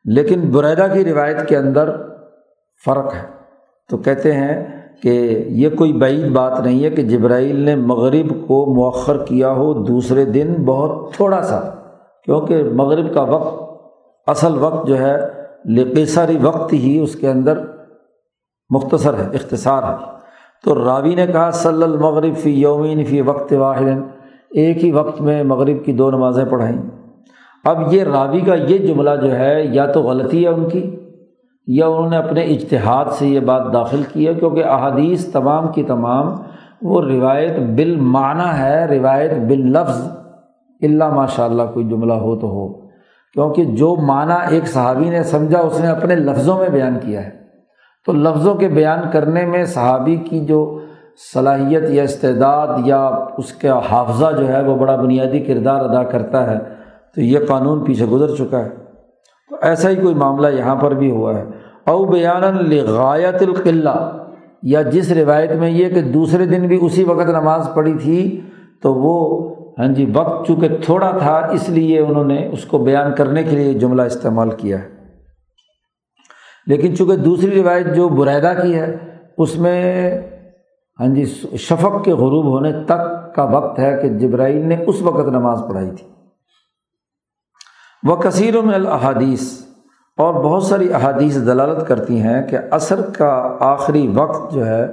[0.04, 1.90] لیکن بریدہ کی روایت کے اندر
[2.84, 3.40] فرق ہے۔
[3.90, 8.74] تو کہتے ہیں کہ یہ کوئی بعید بات نہیں ہے کہ جبرائیل نے مغرب کو
[8.74, 11.60] مؤخر کیا ہو دوسرے دن بہت تھوڑا سا،
[12.24, 13.80] کیونکہ مغرب کا وقت،
[14.26, 15.16] اصل وقت جو ہے
[15.64, 17.58] لقیساری وقت ہی اس کے اندر
[18.70, 20.19] مختصر ہے، اختصار ہے۔
[20.64, 24.02] تو راوی نے کہا، صلی المغرب فی یومین فی وقت واحد،
[24.50, 26.78] ایک ہی وقت میں مغرب کی دو نمازیں پڑھائیں۔
[27.64, 30.96] اب یہ راوی کا یہ جملہ جو ہے، یا تو غلطی ہے ان کی،
[31.66, 35.82] یا انہوں نے اپنے اجتہاد سے یہ بات داخل کی ہے، کیونکہ احادیث تمام کی
[35.82, 36.34] تمام
[36.82, 40.10] وہ روایت بالمعنی ہے، روایت بال لفظ
[40.82, 42.72] اللہ ماشاء اللہ کوئی جملہ ہو تو ہو۔
[43.32, 47.39] کیونکہ جو معنی ایک صحابی نے سمجھا، اس نے اپنے لفظوں میں بیان کیا ہے۔
[48.06, 50.80] تو لفظوں کے بیان کرنے میں صحابی کی جو
[51.32, 53.06] صلاحیت یا استعداد یا
[53.38, 56.58] اس کا حافظہ جو ہے وہ بڑا بنیادی کردار ادا کرتا ہے،
[57.14, 58.68] تو یہ قانون پیچھے گزر چکا ہے۔
[59.50, 61.44] تو ایسا ہی کوئی معاملہ یہاں پر بھی ہوا ہے۔
[61.86, 64.16] او بیان لغایت القلہ،
[64.62, 68.40] یا جس روایت میں یہ کہ دوسرے دن بھی اسی وقت نماز پڑھی تھی،
[68.82, 73.14] تو وہ ہاں جی وقت چونکہ تھوڑا تھا، اس لیے انہوں نے اس کو بیان
[73.14, 74.99] کرنے کے لیے جملہ استعمال کیا ہے۔
[76.70, 78.96] لیکن چونکہ دوسری روایت جو برعیدہ کی ہے،
[79.38, 79.80] اس میں
[81.00, 81.24] ہاں جی
[81.58, 85.90] شفق کے غروب ہونے تک کا وقت ہے کہ جبرائیل نے اس وقت نماز پڑھائی
[85.90, 86.06] تھی۔
[88.02, 89.42] وہ کثیر میں الحادیث
[90.18, 94.86] اور بہت ساری احادیث دلالت کرتی ہیں کہ عصر کا آخری وقت جو ہے،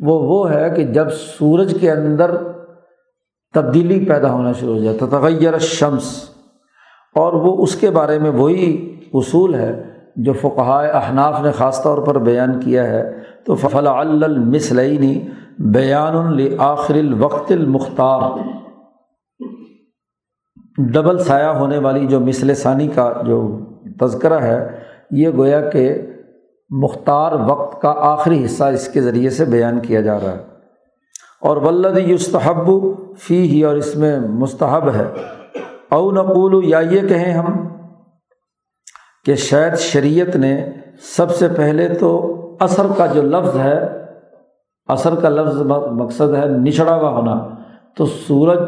[0.00, 2.36] وہ وہ ہے کہ جب سورج کے اندر
[3.54, 6.12] تبدیلی پیدا ہونا شروع ہو جائے تو تغیر شمس
[7.14, 11.98] اور وہ اس کے بارے میں وہی اصول ہے جو فقہائے احناف نے خاص طور
[11.98, 18.20] پر بیان کیا ہے، تو فلا المثلینی بیان الآخر الوقت المختار۔
[20.78, 23.58] ڈبل سایہ ہونے والی جو مثل ثانی کا جو
[24.00, 24.78] تذکرہ ہے،
[25.10, 26.02] یہ گویا کہ
[26.70, 30.44] مختار وقت کا آخری حصہ اس کے ذریعے سے بیان کیا جا رہا ہے۔
[31.40, 32.70] اور ولد یستحب
[33.18, 35.04] فی ہی اور اس میں مستحب ہے۔
[35.88, 37.63] او نقول یا یہ کہیں ہم
[39.26, 40.66] کہ شاید شریعت نے
[41.16, 42.10] سب سے پہلے تو
[42.60, 43.78] اثر کا جو لفظ ہے،
[44.88, 45.60] اثر کا لفظ
[45.92, 47.34] مقصد ہے نچڑا ہوا ہونا۔
[47.96, 48.58] تو سورج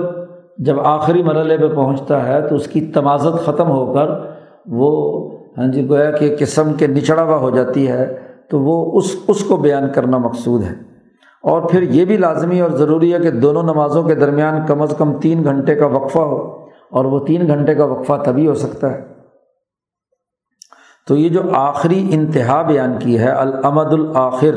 [0.59, 4.09] جب آخری مرحلے پہ پہنچتا ہے تو اس کی تمازت ختم ہو کر
[4.67, 4.91] وہ
[5.59, 8.07] ہاں جی گویا کہ قسم کے نچڑا ہوا ہو جاتی ہے،
[8.51, 10.75] تو وہ اس اس کو بیان کرنا مقصود ہے۔
[11.45, 14.95] اور پھر یہ بھی لازمی اور ضروری ہے کہ دونوں نمازوں کے درمیان کم از
[14.99, 16.39] کم تین گھنٹے کا وقفہ ہو،
[16.91, 19.16] اور وہ تین گھنٹے کا وقفہ تبھی ہو سکتا ہے۔
[21.09, 24.57] تو یہ جو آخری انتہا بیان کی ہے العمد الآخر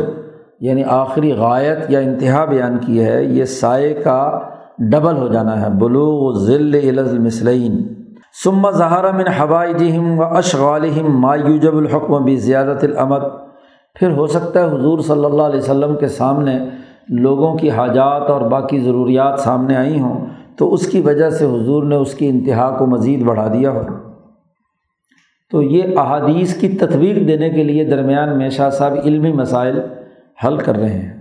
[0.60, 4.40] یعنی آخری غایت یا انتہا بیان کی ہے، یہ سائے کا
[4.92, 7.78] ڈبل ہو جانا ہے، بلوغ ذل المسلین
[8.44, 13.24] سما ظہار من ہوائی جہم و اشغالہم مایوجب الحکم بھی زیادت العمد
[13.96, 16.58] پھر ہو سکتا ہے حضور صلی اللہ علیہ وسلم کے سامنے
[17.22, 20.26] لوگوں کی حاجات اور باقی ضروریات سامنے آئی ہوں،
[20.58, 23.84] تو اس کی وجہ سے حضور نے اس کی انتہا کو مزید بڑھا دیا ہو۔
[25.52, 29.80] تو یہ احادیث کی تطویق دینے کے لیے درمیان میں شاہ صاحب علمی مسائل
[30.48, 31.20] حل کر رہے ہیں۔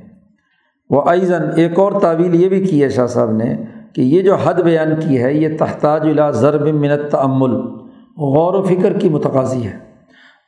[0.90, 3.56] وہ ایزن ایک اور تعویل یہ بھی کی ہے شاہ صاحب نے
[3.92, 7.50] کہ یہ جو حد بیان کی ہے، یہ تحتاج اللہ ضرب منت تعمل
[8.18, 9.88] غور و فکر کی متقاضی ہے۔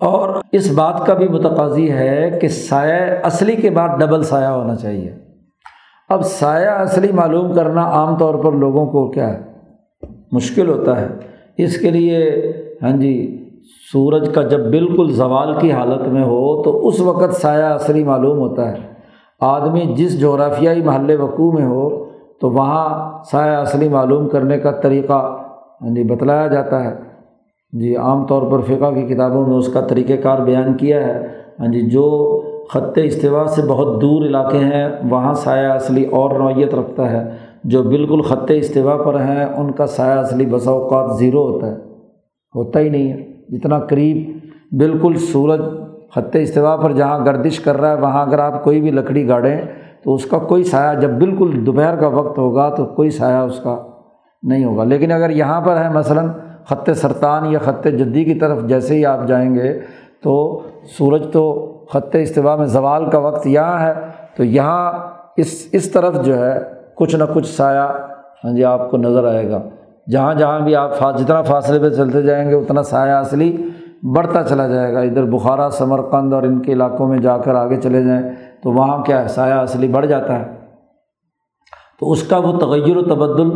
[0.01, 4.77] اور اس بات کا بھی متقاضی ہے کہ سایہ اصلی کے بعد ڈبل سایہ ہونا
[4.77, 5.15] چاہیے۔
[6.09, 9.41] اب سایہ اصلی معلوم کرنا عام طور پر لوگوں کو کیا ہے
[10.33, 11.07] مشکل ہوتا ہے۔
[11.57, 12.43] اس کے لیے
[12.83, 13.37] ہاں جی
[13.93, 18.39] سورج کا جب بالکل زوال کی حالت میں ہو تو اس وقت سایہ اصلی معلوم
[18.39, 18.77] ہوتا ہے۔
[19.41, 22.05] آدمی جس جغرافیائی محل وقوع میں ہو
[22.41, 25.37] تو وہاں سایہ اصلی معلوم کرنے کا طریقہ
[25.83, 26.95] ہاں جی بتلایا جاتا ہے۔
[27.73, 31.27] جی عام طور پر فقہ کی کتابوں میں اس کا طریقۂ کار بیان کیا ہے۔
[31.61, 32.41] ہاں جی جو
[32.71, 37.31] خط استوا سے بہت دور علاقے ہیں، وہاں سایہ اصلی اور نوعیت رکھتا ہے۔
[37.65, 41.77] جو بالکل خط استوا پر ہیں، ان کا سایہ اصلی بسا اوقات زیرو ہوتا ہے۔
[42.55, 44.39] ہوتا ہی نہیں ہے۔ جتنا قریب
[44.73, 45.61] بالکل سورج
[46.15, 49.61] خط استوا پر جہاں گردش کر رہا ہے، وہاں اگر آپ کوئی بھی لکڑی گاڑیں
[50.05, 53.61] تو اس کا کوئی سایہ جب بالکل دوپہر کا وقت ہوگا تو کوئی سایہ اس
[53.61, 53.77] کا
[54.43, 56.29] نہیں ہوگا۔ لیکن اگر یہاں پر ہے مثلاً
[56.65, 59.81] خط سرطان یا خط جدی کی طرف جیسے ہی آپ جائیں گے
[60.23, 60.63] تو
[60.99, 63.93] سورج تو خط استوا میں زوال کا وقت یہاں ہے،
[64.37, 64.93] تو یہاں
[65.37, 66.59] اس اس طرف جو ہے
[66.97, 67.89] کچھ نہ کچھ سایہ
[68.45, 69.61] ہاں جی آپ کو نظر آئے گا۔
[70.13, 73.69] جہاں جہاں بھی آپ جتنا فاصلے پہ چلتے جائیں گے، اتنا سایہ اصلی
[74.17, 77.77] بڑھتا چلا جائے گا۔ ادھر بخارا ثمرقند اور ان کے علاقوں میں جا کر آگے
[77.77, 78.23] چلے جائیں
[78.63, 80.45] تو وہاں کیا ہے؟ سایہ اصلی بڑھ جاتا ہے۔
[82.01, 83.51] تو اس کا وہ تغیر و تبدل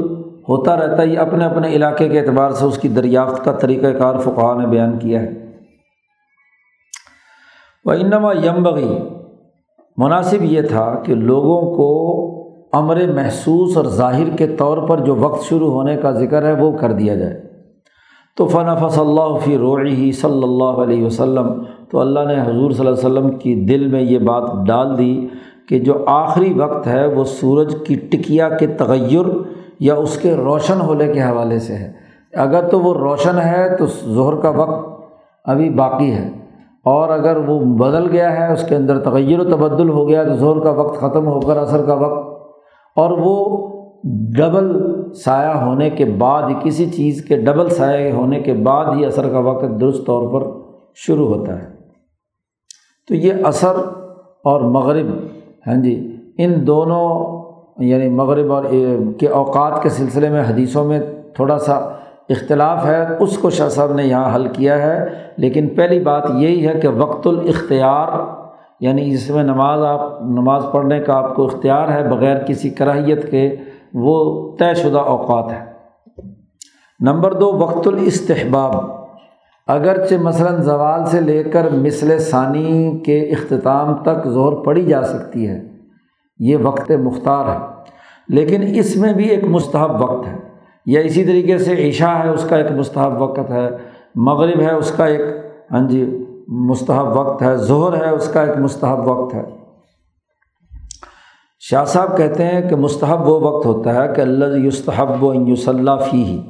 [0.48, 3.98] ہوتا رہتا ہے۔ یہ اپنے اپنے علاقے کے اعتبار سے اس کی دریافت کا طریقۂ
[3.98, 5.30] کار فقہ نے بیان کیا ہے۔
[7.84, 8.98] وہ انما یمبغی
[9.96, 12.24] مناسب یہ تھا کہ لوگوں کو
[12.74, 16.70] امر محسوس اور ظاہر کے طور پر جو وقت شروع ہونے کا ذکر ہے وہ
[16.78, 17.42] کر دیا جائے۔
[18.36, 21.52] تو فن فص اللہ فی روعی صلی اللہ علیہ وسلم،
[21.90, 25.14] تو اللہ نے حضور صلی اللہ علیہ وسلم کی دل میں یہ بات ڈال دی
[25.68, 29.28] کہ جو آخری وقت ہے وہ سورج کی ٹکیا کے تغیر
[29.80, 31.92] یا اس کے روشن ہونے کے حوالے سے ہے۔
[32.34, 34.92] اگر تو وہ روشن ہے تو ظہر کا وقت
[35.46, 36.28] ابھی باقی ہے،
[36.86, 40.34] اور اگر وہ بدل گیا ہے، اس کے اندر تغیر و تبدل ہو گیا تو
[40.34, 42.33] زہر کا وقت ختم ہو کر اثر کا وقت
[42.96, 43.68] اور وہ
[44.36, 44.72] ڈبل
[45.12, 49.38] سایہ ہونے کے بعد کسی چیز کے ڈبل سایہ ہونے کے بعد ہی اثر کا
[49.38, 50.48] وقت درست طور پر
[50.94, 51.66] شروع ہوتا ہے۔
[53.08, 53.76] تو یہ اثر
[54.44, 55.06] اور مغرب
[55.66, 57.34] ہاں جی ان دونوں
[57.84, 58.64] یعنی مغرب اور
[59.18, 61.00] کے اوقات کے سلسلے میں حدیثوں میں
[61.34, 61.72] تھوڑا سا
[62.28, 66.66] اختلاف ہے۔ اس کو شاہ صاحب نے یہاں حل کیا ہے، لیکن پہلی بات یہی
[66.66, 68.08] ہے کہ وقت الاختیار
[68.80, 73.30] یعنی جس میں نماز آپ نماز پڑھنے کا آپ کو اختیار ہے بغیر کسی کراہیت
[73.30, 73.56] کے،
[73.94, 75.64] وہ طے شدہ اوقات ہے۔
[77.00, 79.04] نمبر دو، وقت الاستحباب۔
[79.66, 85.48] اگرچہ مثلاً زوال سے لے کر مثل ثانی کے اختتام تک زہر پڑی جا سکتی
[85.48, 85.62] ہے،
[86.38, 87.66] یہ وقت مختار ہے۔
[88.28, 90.36] لیکن اس میں بھی ایک مستحب وقت ہے۔
[90.86, 93.70] یا اسی طریقے سے عشاء ہے، اس کا ایک مستحب وقت ہے،
[94.14, 95.20] مغرب ہے، اس کا ایک
[95.72, 99.42] ہاں جی مستحب وقت ہے، ظہر ہے، اس کا ایک مستحب وقت ہے۔
[101.60, 105.90] شاہ صاحب کہتے ہیں کہ مستحب وہ وقت ہوتا ہے کہ اللہ یستحب و یوسلّہ
[106.10, 106.42] فی ہی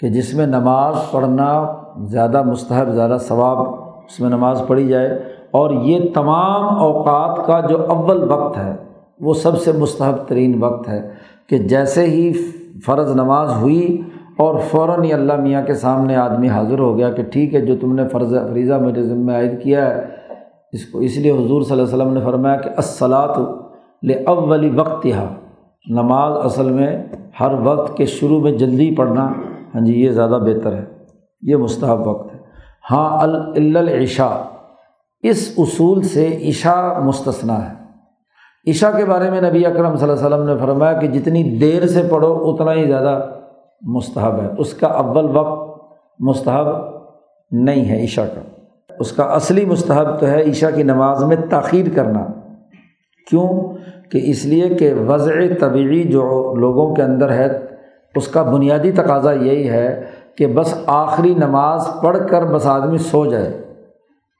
[0.00, 1.66] کہ جس میں نماز پڑھنا
[2.06, 3.58] زیادہ مستحب، زیادہ ثواب
[4.04, 5.08] اس میں نماز پڑھی جائے۔
[5.50, 8.76] اور یہ تمام اوقات کا جو اول وقت ہے،
[9.20, 11.08] وہ سب سے مستحب ترین وقت ہے
[11.46, 12.32] کہ جیسے ہی
[12.86, 14.02] فرض نماز ہوئی
[14.40, 17.76] اور فوراً ہی اللہ میاں کے سامنے آدمی حاضر ہو گیا کہ ٹھیک ہے جو
[17.80, 20.04] تم نے فرض فریضہ میرے ذمہ عائد کیا ہے،
[20.72, 23.38] اس کو اس لیے حضور صلی اللہ علیہ وسلم نے فرمایا کہ اصلاۃ
[24.26, 25.26] اولی وقت یہاں
[25.90, 27.04] نماز اصل میں
[27.40, 29.32] ہر وقت کے شروع میں جلدی پڑھنا۔
[29.74, 30.84] ہاں جی یہ زیادہ بہتر ہے۔
[31.42, 32.38] یہ مستحب وقت ہے۔
[32.90, 33.18] ہاں
[33.56, 34.36] العشاء۔
[35.22, 37.74] اس اصول سے عشاء مستثنا ہے۔
[38.70, 41.86] عشاء کے بارے میں نبی اکرم صلی اللہ علیہ وسلم نے فرمایا کہ جتنی دیر
[41.86, 43.39] سے پڑھو، اتنا ہی زیادہ
[43.82, 45.82] مستحب ہے۔ اس کا اول وقت
[46.18, 46.66] مستحب
[47.50, 48.40] نہیں ہے عشاء کا۔
[48.98, 52.26] اس کا اصلی مستحب تو ہے عشاء کی نماز میں تاخیر کرنا۔
[53.30, 53.74] کیوں؟
[54.10, 57.58] کہ اس لیے کہ وضع طبعی جو لوگوں کے اندر ہے،
[58.14, 60.04] اس کا بنیادی تقاضا یہی ہے
[60.38, 63.74] کہ بس آخری نماز پڑھ کر بس آدمی سو جائے۔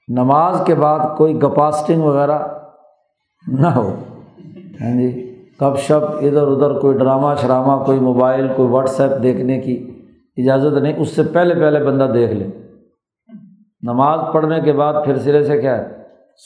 [0.09, 2.39] نماز کے بعد کوئی گپاسٹنگ وغیرہ
[3.47, 3.95] نہ ہو۔
[4.81, 5.30] ہاں جی؟
[5.61, 9.91] کب شپ ادھر ادھر کوئی ڈرامہ شرامہ کوئی موبائل کوئی واٹس ایپ دیکھنے کی
[10.37, 12.47] اجازت نہیں، اس سے پہلے پہلے بندہ دیکھ لے۔
[13.83, 15.89] نماز پڑھنے کے بعد پھر سرے سے کیا ہے؟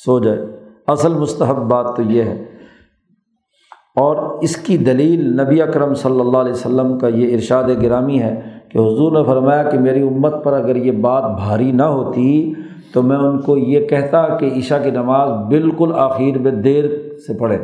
[0.05, 0.39] سو جائے۔
[0.87, 2.45] اصل مستحب بات تو یہ ہے۔
[3.97, 8.41] اور اس کی دلیل نبی اکرم صلی اللہ علیہ وسلم کا یہ ارشاد گرامی ہے
[8.69, 12.53] کہ حضور نے فرمایا کہ میری امت پر اگر یہ بات بھاری نہ ہوتی
[12.95, 16.85] تو میں ان کو یہ کہتا کہ عشاء کی نماز بالکل آخر میں دیر
[17.27, 17.59] سے پڑھے۔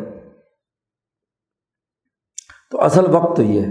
[2.71, 3.71] تو اصل وقت تو یہ ہے۔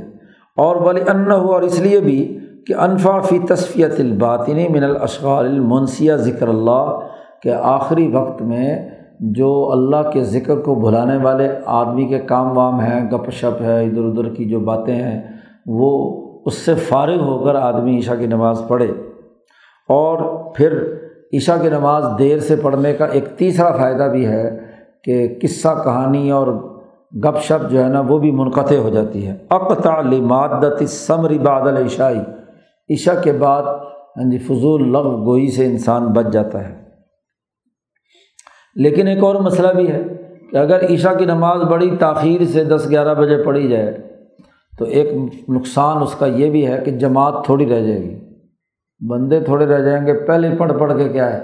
[0.57, 5.45] اور بلی ان ہو اور اس لیے بھی کہ انفا فی تصفیت الباطنی من الاشغال
[5.45, 6.99] المنسیہ، ذکر اللہ
[7.43, 8.89] کہ آخری وقت میں
[9.19, 13.85] جو اللہ کے ذکر کو بھلانے والے آدمی کے کام وام ہیں، گپ شپ ہے،
[13.85, 15.21] ادھر ادھر کی جو باتیں ہیں،
[15.65, 18.87] وہ اس سے فارغ ہو کر آدمی عشاء کی نماز پڑھے۔
[19.87, 20.19] اور
[20.53, 20.83] پھر
[21.33, 24.59] عشاء کی نماز دیر سے پڑھنے کا ایک تیسرا فائدہ بھی ہے
[25.03, 26.47] کہ قصہ، کہانی اور
[27.15, 31.77] گپ شپ جو ہے نا وہ بھی منقطع ہو جاتی ہے۔ اقتا لمادت ثمری بادل
[31.77, 32.19] عشائی
[32.93, 36.83] عشاء کے بعد ہاں جی فضول لغ گوئی سے انسان بچ جاتا ہے۔
[38.75, 40.03] لیکن ایک اور مسئلہ بھی ہے
[40.51, 43.97] کہ اگر عشاء کی نماز بڑی تاخیر سے دس گیارہ بجے پڑھی جائے،
[44.79, 45.07] تو ایک
[45.49, 48.19] نقصان اس کا یہ بھی ہے کہ جماعت تھوڑی رہ جائے گی۔
[49.09, 51.43] بندے تھوڑے رہ جائیں گے، پہلے پڑھ پڑھ کے کیا ہے،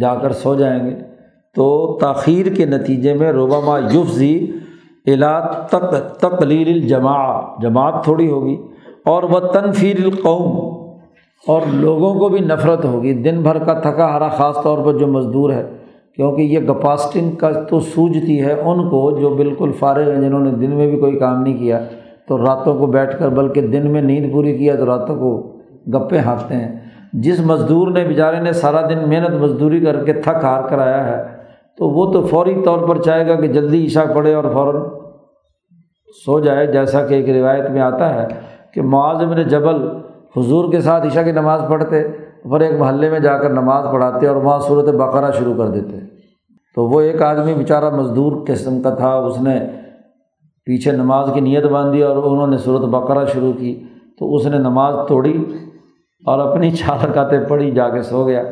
[0.00, 1.15] جا کر سو جائیں گے۔
[1.56, 4.34] تو تاخیر کے نتیجے میں روبامہ یوفزی
[5.06, 5.38] الا
[5.68, 7.22] تک تقلیل الجماع
[7.62, 8.56] جماعت تھوڑی ہوگی،
[9.04, 10.56] اور وہ تنفیر القوم،
[11.44, 15.06] اور لوگوں کو بھی نفرت ہوگی، دن بھر کا تھکا ہرا خاص طور پر جو
[15.06, 15.62] مزدور ہے،
[16.16, 20.50] کیونکہ یہ گپاسٹنگ کا تو سوجتی ہے ان کو جو بالکل فارغ ہیں، جنہوں نے
[20.60, 21.78] دن میں بھی کوئی کام نہیں کیا،
[22.28, 25.30] تو راتوں کو بیٹھ کر، بلکہ دن میں نیند پوری کیا تو راتوں کو
[25.94, 26.74] گپے ہانکتے ہیں۔
[27.24, 31.06] جس مزدور نے، بیچارے نے سارا دن محنت مزدوری کر کے تھک ہار کر آیا
[31.06, 31.35] ہے
[31.78, 34.82] تو وہ تو فوری طور پر چاہے گا کہ جلدی عشاء پڑے اور فوراً
[36.24, 38.26] سو جائے، جیسا کہ ایک روایت میں آتا ہے
[38.74, 39.86] کہ معاذ نے جبل
[40.36, 42.08] حضور کے ساتھ عشاء کی نماز پڑھتے
[42.42, 46.00] پھر ایک محلے میں جا کر نماز پڑھاتے اور وہاں صورت بقرہ شروع کر دیتے۔
[46.74, 49.58] تو وہ ایک آدمی بیچارہ مزدور قسم کا تھا، اس نے
[50.64, 53.84] پیچھے نماز کی نیت باندھی اور انہوں نے صورت بقرہ شروع کی۔
[54.18, 55.44] تو اس نے نماز توڑی
[56.26, 58.42] اور اپنی چار رکاتیں پڑھی، جا کے سو گیا۔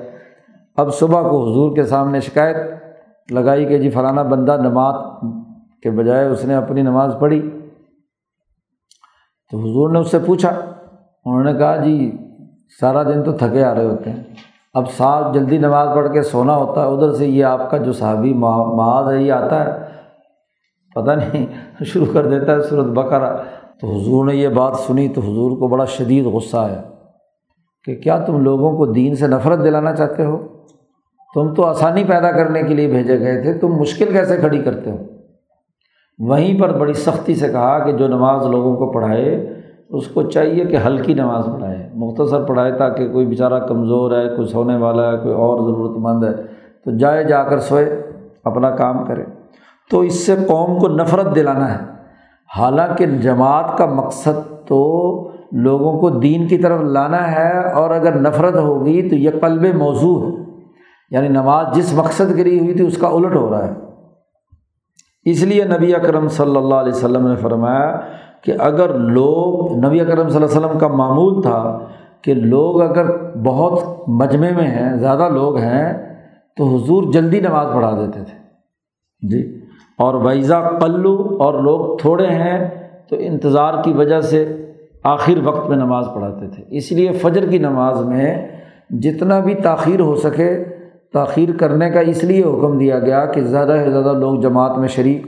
[0.77, 2.57] اب صبح کو حضور کے سامنے شکایت
[3.31, 4.95] لگائی کہ جی فلانا بندہ نماز
[5.83, 7.61] کے بجائے اس نے اپنی نماز پڑھی۔
[9.51, 10.51] تو حضور نے اس سے پوچھا،
[11.25, 12.19] انہوں نے کہا جی
[12.81, 14.23] سارا دن تو تھکے آ رہے ہوتے ہیں۔
[14.75, 17.93] اب سات جلدی نماز پڑھ کے سونا ہوتا ہے، ادھر سے یہ آپ کا جو
[17.93, 19.85] صحابی معاذ ہے، یہ آتا ہے،
[20.95, 21.47] پتہ نہیں،
[21.85, 23.37] شروع کر دیتا ہے صورت بقرہ۔
[23.81, 26.83] تو حضور نے یہ بات سنی تو حضور کو بڑا شدید غصہ آیا
[27.85, 30.54] کہ کیا تم لوگوں کو دین سے نفرت دلانا چاہتے ہو؟
[31.35, 34.91] تم تو آسانی پیدا کرنے کے لیے بھیجے گئے تھے، تم مشکل کیسے کھڑی کرتے
[34.91, 34.97] ہو؟
[36.19, 39.55] وہیں پر بڑی سختی سے کہا کہ جو نماز لوگوں کو پڑھائے،
[39.89, 44.49] اس کو چاہیے کہ ہلکی نماز پڑھائے۔ مختصر پڑھائے تاکہ کوئی بیچارہ کمزور ہے، کوئی
[44.49, 46.43] سونے والا ہے، کوئی اور ضرورت مند ہے،
[46.85, 48.03] تو جائے جا کر سوئے،
[48.45, 49.25] اپنا کام کرے۔
[49.91, 51.85] تو اس سے قوم کو نفرت دلانا ہے۔
[52.59, 58.57] حالانکہ جماعت کا مقصد تو لوگوں کو دین کی طرف لانا ہے، اور اگر نفرت
[58.57, 60.44] ہوگی تو یہ قلب موضوع ہے۔
[61.15, 63.73] یعنی نماز جس مقصد کے لیے ہوئی تھی اس کا الٹ ہو رہا ہے۔
[65.25, 68.01] اس لیے نبی اکرم صلی اللہ علیہ وسلم نے فرمایا
[68.45, 71.79] کہ اگر لوگ، نبی اکرم صلی اللہ علیہ وسلم کا معمول تھا
[72.23, 76.17] کہ لوگ اگر بہت مجمع میں ہیں، زیادہ لوگ ہیں،
[76.57, 78.39] تو حضور جلدی نماز پڑھا دیتے تھے۔
[79.29, 79.61] جی۔
[79.99, 82.71] اور ویزا پلو اور لوگ تھوڑے ہیں،
[83.11, 84.71] تو انتظار کی وجہ سے
[85.05, 88.49] آخر وقت میں نماز پڑھاتے تھے۔ اس لیے فجر کی نماز میں
[88.91, 90.65] جتنا بھی تاخیر ہو سکے
[91.15, 94.89] تاخیر کرنے کا اس لیے حکم دیا گیا کہ زیادہ سے زیادہ لوگ جماعت میں
[94.89, 95.27] شریک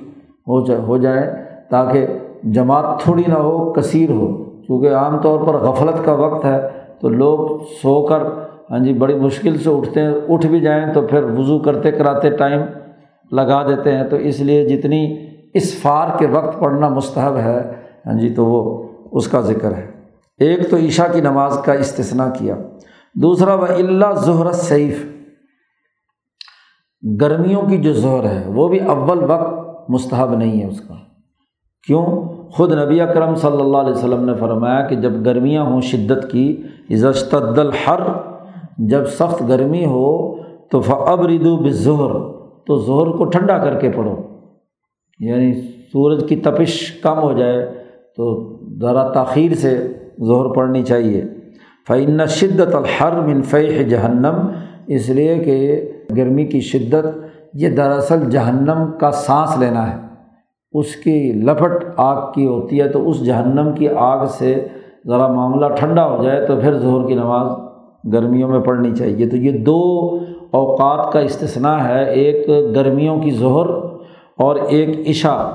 [0.49, 1.27] ہو جائے، ہو جائیں
[1.71, 2.07] تاکہ
[2.45, 6.59] جماعت تھوڑی نہ ہو، کثیر ہو۔ کیونکہ عام طور پر غفلت کا وقت ہے
[7.01, 8.23] تو لوگ سو کر
[8.71, 12.31] ہاں جی بڑی مشکل سے اٹھتے ہیں، اٹھ بھی جائیں تو پھر وضو کرتے کراتے
[12.31, 12.61] ٹائم
[13.31, 17.61] لگا دیتے ہیں۔ تو اس لیے جتنی اس فار کے وقت پڑھنا مستحب ہے
[18.07, 18.83] ہاں جی تو وہ
[19.13, 19.87] اس کا ذکر ہے۔
[20.39, 22.55] ایک تو عشاء کی نماز کا استثنا کیا۔
[23.15, 25.16] دوسرا وہ اللہ ظہر سیف
[27.21, 30.95] گرمیوں کی جو زہر ہے، وہ بھی اول وقت مستحب نہیں ہے اس کا۔
[31.87, 36.31] کیوں؟ خود نبی اکرم صلی اللہ علیہ وسلم نے فرمایا کہ جب گرمیاں ہوں شدت
[36.31, 38.01] کی عزت الحر،
[38.79, 42.13] جب سخت گرمی ہو تو فب ردو بظہر
[42.67, 44.17] تو زہر کو ٹھنڈا کر کے پڑھو۔
[45.21, 45.53] یعنی
[45.93, 47.75] سورج کی تپش کم ہو جائے
[48.17, 51.25] تو ذرا تاخیر سے زہر پڑھنی چاہیے۔
[51.89, 54.35] فعن شدت الحر منفی جہنم
[54.87, 55.81] اس لیے کہ
[56.17, 57.07] گرمی کی شدت،
[57.55, 59.97] یہ دراصل جہنم کا سانس لینا ہے۔
[60.73, 64.69] اس کی لپٹ آگ کی ہوتی ہے تو اس جہنم کی آگ سے
[65.07, 67.51] ذرا معاملہ ٹھنڈا ہو جائے تو پھر ظہر کی نماز
[68.13, 70.11] گرمیوں میں پڑھنی چاہیے۔ تو یہ دو
[70.51, 73.69] اوقات کا استثنا ہے، ایک گرمیوں کی ظہر
[74.39, 75.51] اور ایک عشاء۔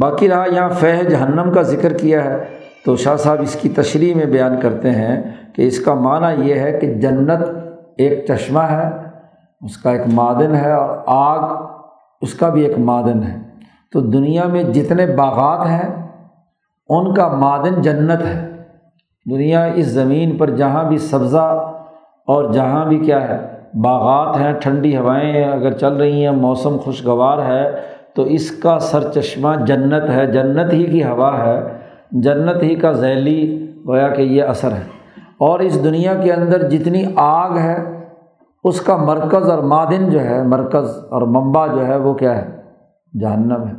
[0.00, 2.44] باقی رہا، یہاں فہ جہنم کا ذکر کیا ہے۔
[2.84, 5.22] تو شاہ صاحب اس کی تشریح میں بیان کرتے ہیں
[5.54, 7.63] کہ اس کا معنی یہ ہے کہ جنت
[7.98, 8.90] ایک چشمہ ہے،
[9.60, 11.66] اس کا ایک معدن ہے اور آگ
[12.20, 13.36] اس کا بھی ایک معدن ہے۔
[13.92, 16.08] تو دنیا میں جتنے باغات ہیں،
[16.88, 18.50] ان کا معدن جنت ہے۔
[19.30, 21.72] دنیا اس زمین پر جہاں بھی سبزہ
[22.26, 23.38] اور جہاں بھی کیا ہے،
[23.74, 27.70] باغات ہیں، ٹھنڈی ہوائیں اگر چل رہی ہیں، موسم خوشگوار ہے،
[28.14, 31.60] تو اس کا سر چشمہ جنت ہے۔ جنت ہی کی ہوا ہے،
[32.10, 34.93] جنت ہی کا ذیلی، گویا کہ یہ اثر ہے۔
[35.38, 38.04] اور اس دنیا کے اندر جتنی آگ ہے،
[38.64, 42.60] اس کا مرکز اور معدن جو ہے، مرکز اور منبع جو ہے، وہ کیا ہے؟
[43.20, 43.72] جہنم ہے۔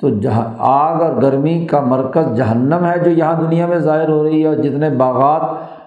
[0.00, 4.24] تو جہاں آگ اور گرمی کا مرکز جہنم ہے جو یہاں دنیا میں ظاہر ہو
[4.24, 5.42] رہی ہے، اور جتنے باغات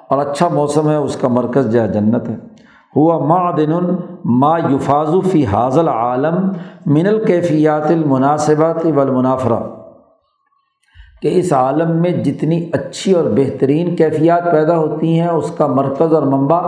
[0.09, 2.36] اور اچھا موسم ہے، اس کا مرکز جو ہے جنت ہے۔
[2.95, 3.71] ہوا معدن
[4.26, 6.51] ما یفاظ فی حاضل عالم
[6.86, 9.83] من الکیفیات المناسبات والمنافرہ۔
[11.24, 16.13] کہ اس عالم میں جتنی اچھی اور بہترین کیفیات پیدا ہوتی ہیں، اس کا مرکز
[16.13, 16.61] اور منبع۔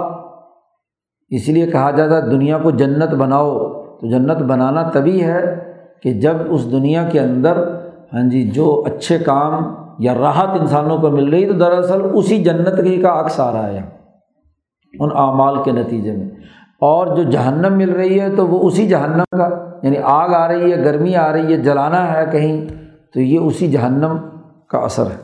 [1.29, 5.55] اس لیے کہا جاتا ہے، دنیا کو جنت بناؤ۔ تو جنت بنانا تبھی ہے
[6.03, 7.57] کہ جب اس دنیا کے اندر
[8.13, 12.79] ہاں جی جو اچھے کام یا راحت انسانوں کو مل رہی، تو دراصل اسی جنت
[12.79, 13.81] ہی کا عکس آ رہا ہے۔
[14.99, 16.29] ان اعمال کے نتیجے میں۔
[16.81, 19.49] اور جو جہنم مل رہی ہے، تو وہ اسی جہنم کا
[19.83, 22.65] یعنی آگ آ رہی ہے، گرمی آ رہی ہے، جلانا ہے کہیں،
[23.13, 24.17] تو یہ اسی جہنم
[24.75, 25.17] کا اثر ہے۔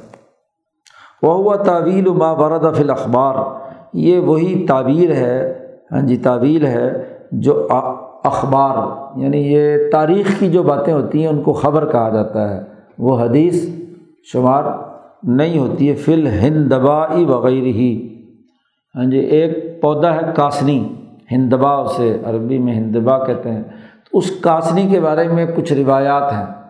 [1.22, 3.36] وہ ہوا تعویل و برد فی الاخبار۔
[3.94, 7.68] یہ وہی تعبیر ہے ہاں جی تعویل ہے جو
[8.24, 8.78] اخبار
[9.20, 12.62] یعنی یہ تاریخ کی جو باتیں ہوتی ہیں، ان کو خبر کہا جاتا ہے۔
[12.98, 13.70] وہ حدیث
[14.24, 14.64] شمار
[15.24, 18.24] نہیں ہوتی ہے۔ فل ہندبائی وغیرہ ہی
[18.96, 20.96] ہاں جی ایک پودا ہے کاسنی،
[21.32, 23.64] ہندبا اسے عربی میں ہندبا کہتے ہیں۔
[24.12, 26.61] تو اس کاسنی کے بارے میں کچھ روایات ہیں۔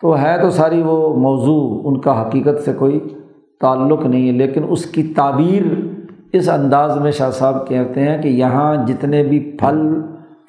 [0.00, 3.00] تو ہے تو ساری وہ موضوع ان کا حقیقت سے کوئی
[3.60, 5.62] تعلق نہیں ہے، لیکن اس کی تعبیر
[6.32, 10.00] اس انداز میں شاہ صاحب کہتے ہیں کہ یہاں جتنے بھی پھل،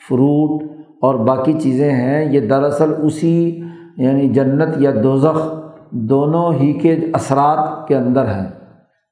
[0.09, 0.63] فروٹ
[1.01, 3.61] اور باقی چیزیں ہیں، یہ دراصل اسی
[3.97, 5.53] یعنی جنت یا دوزخ
[5.91, 8.47] دونوں ہی کے اثرات کے اندر ہیں۔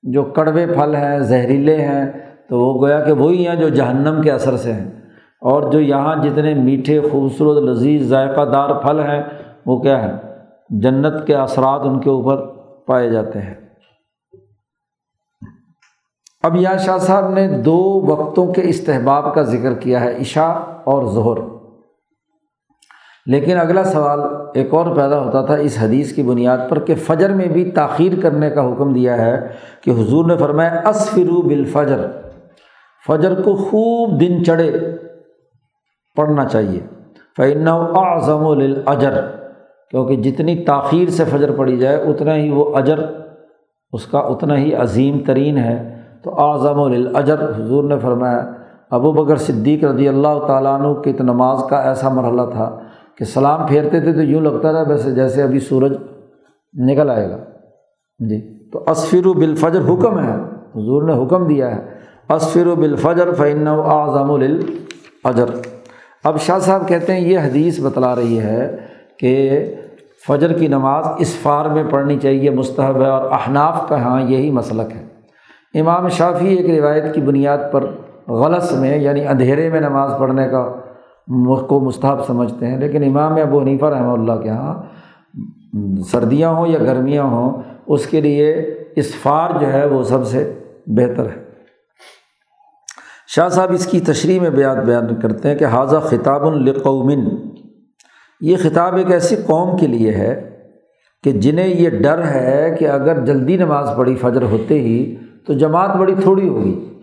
[0.03, 2.05] جو کڑوے پھل ہیں، زہریلے ہیں،
[2.49, 4.91] تو وہ گویا کہ وہی ہیں جو جہنم کے اثر سے ہیں۔
[5.41, 9.23] اور جو یہاں جتنے میٹھے، خوبصورت، لذیذ، ذائقہ دار پھل ہیں،
[9.65, 10.26] وہ کیا ہے
[10.69, 12.37] جنت کے اثرات ان کے اوپر
[12.85, 13.53] پائے جاتے ہیں۔
[16.43, 20.53] اب یہاں شاہ صاحب نے دو وقتوں کے استحباب کا ذکر کیا ہے، عشاء
[20.83, 21.57] اور ظہر۔
[23.25, 24.19] لیکن اگلا سوال
[24.53, 28.21] ایک اور پیدا ہوتا تھا اس حدیث کی بنیاد پر کہ فجر میں بھی تاخیر
[28.21, 29.47] کرنے کا حکم دیا ہے
[29.81, 32.11] کہ حضور نے فرمایا، اسفرو بالفجر۔
[33.07, 34.95] فجر کو خوب دن چڑھے،
[36.15, 36.79] پڑھنا چاہیے۔
[37.37, 39.36] فعن اعظم الاجر
[39.91, 42.99] کیونکہ جتنی تاخیر سے فجر پڑی جائے، اتنا ہی وہ اجر،
[43.91, 48.51] اس کا اتنا ہی عظیم ترین ہے۔ تو اعظم الاجر حضور نے فرمایا،
[48.91, 52.79] ابو بکر صدیق رضی اللہ تعالیٰ عنہ کی تو نماز کا ایسا مرحلہ تھا
[53.17, 55.97] کہ سلام پھیرتے تھے تو یوں لگتا تھا ویسے جیسے ابھی سورج
[56.73, 57.37] نکل آئے گا۔
[58.19, 60.33] جی تو اسفر و بالفجر حکم ہے۔
[60.75, 61.85] حضور نے حکم دیا ہے۔
[62.29, 65.45] اسفر و بالفجر فعن اعظم الاجر
[66.23, 68.77] اب شاہ صاحب کہتے ہیں، یہ حدیث بتلا رہی ہے
[69.19, 69.63] کہ
[70.27, 74.95] فجر کی نماز اسفار میں پڑھنی چاہیے، مستحب ہے اور احناف کا ہاں یہی مسلک
[74.95, 75.05] ہے۔
[75.79, 77.85] امام شافی ایک روایت کی بنیاد پر
[78.27, 80.67] غلط میں یعنی اندھیرے میں نماز پڑھنے کا
[81.69, 84.75] کو مستحب سمجھتے ہیں، لیکن امام ابو حنیفہ رحمہ اللہ کے یہاں
[86.11, 88.53] سردیاں ہوں یا گرمیاں ہوں، اس کے لیے
[88.95, 90.53] اسفار جو ہے وہ سب سے
[90.87, 91.45] بہتر ہے۔
[93.27, 97.25] شاہ صاحب اس کی تشریح میں بیان بیان کرتے ہیں کہ حاضہ خطاب القومن
[98.41, 100.57] یہ خطاب ایک ایسی قوم کے لیے ہے
[101.23, 105.15] کہ جنہیں یہ ڈر ہے کہ اگر جلدی نماز پڑھی، فجر ہوتے ہی
[105.47, 106.99] تو جماعت بڑی تھوڑی ہوگی۔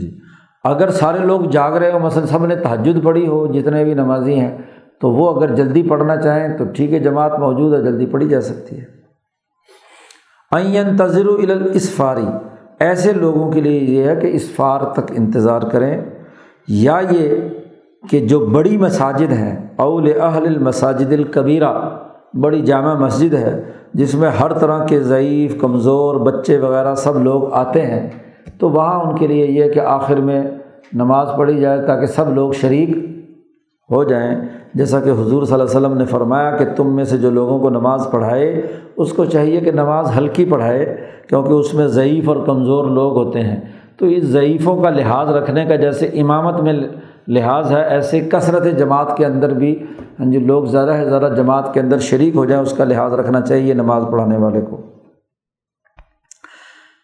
[0.00, 0.18] جی۔
[0.64, 4.34] اگر سارے لوگ جاگ رہے ہو مثلاً سب نے تحجد پڑھی ہو، جتنے بھی نمازی
[4.34, 4.58] ہیں،
[5.00, 8.40] تو وہ اگر جلدی پڑھنا چاہیں تو ٹھیک ہے، جماعت موجود ہے، جلدی پڑھی جا
[8.40, 8.84] سکتی ہے۔
[10.50, 12.26] این تذر الاسفاری
[12.80, 16.00] ایسے لوگوں کے لیے یہ ہے کہ اسفار تک انتظار کریں۔
[16.68, 17.36] یا یہ
[18.10, 21.72] کہ جو بڑی مساجد ہیں، اول اہل المساجد الکبیرہ،
[22.34, 23.62] بڑی جامع مسجد ہے،
[23.94, 28.10] جس میں ہر طرح کے ضعیف، کمزور، بچے وغیرہ سب لوگ آتے ہیں،
[28.58, 30.42] تو وہاں ان کے لیے یہ کہ آخر میں
[30.92, 32.90] نماز پڑھی جائے تاکہ سب لوگ شریک
[33.90, 34.34] ہو جائیں۔
[34.74, 37.58] جیسا کہ حضور صلی اللہ علیہ وسلم نے فرمایا کہ تم میں سے جو لوگوں
[37.58, 40.96] کو نماز پڑھائے، اس کو چاہیے کہ نماز ہلکی پڑھائے،
[41.28, 43.60] کیونکہ اس میں ضعیف اور کمزور لوگ ہوتے ہیں۔
[43.96, 46.72] تو اس ضعیفوں کا لحاظ رکھنے کا جیسے امامت میں
[47.28, 49.84] لحاظ ہے، ایسے کثرت جماعت کے اندر بھی
[50.20, 53.12] ہاں جی لوگ زیادہ سے زیادہ جماعت کے اندر شریک ہو جائیں، اس کا لحاظ
[53.12, 54.80] رکھنا چاہیے نماز پڑھانے والے کو۔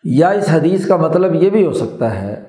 [0.05, 2.45] یا اس حدیث کا مطلب یہ بھی ہو سکتا ہے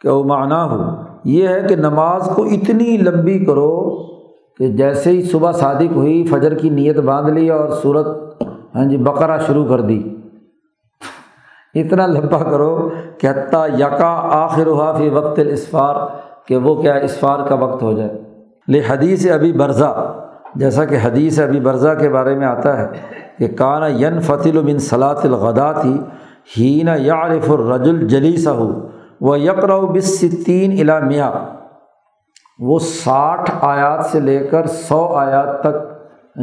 [0.00, 4.02] کہ وہ معنی ہو، یہ ہے کہ نماز کو اتنی لمبی کرو
[4.58, 8.06] کہ جیسے ہی صبح صادق ہوئی، فجر کی نیت باندھ لی اور صورت
[8.74, 10.14] ہاں جی بقرہ شروع کر دی۔
[11.74, 15.94] اتنا لمبا کرو کہ حتیٰ یکا آخر ہوا فی وقت الاسفار۔
[16.48, 18.10] کہ وہ کیا اسفار کا وقت ہو جائے۔
[18.68, 19.92] لے حدیث ابھی برضا
[20.54, 22.86] جیسا کہ حدیث ابھی برضا کے بارے میں آتا ہے
[23.38, 25.98] کہ کانا ین فتل بن صلاۃ الغدا تھی
[26.96, 28.88] یارف الرج الجلیسہ ہو
[29.20, 31.32] وہ یکر بستین الا میاں
[32.58, 35.76] وہ ساٹھ آیات سے لے کر سو آیات تک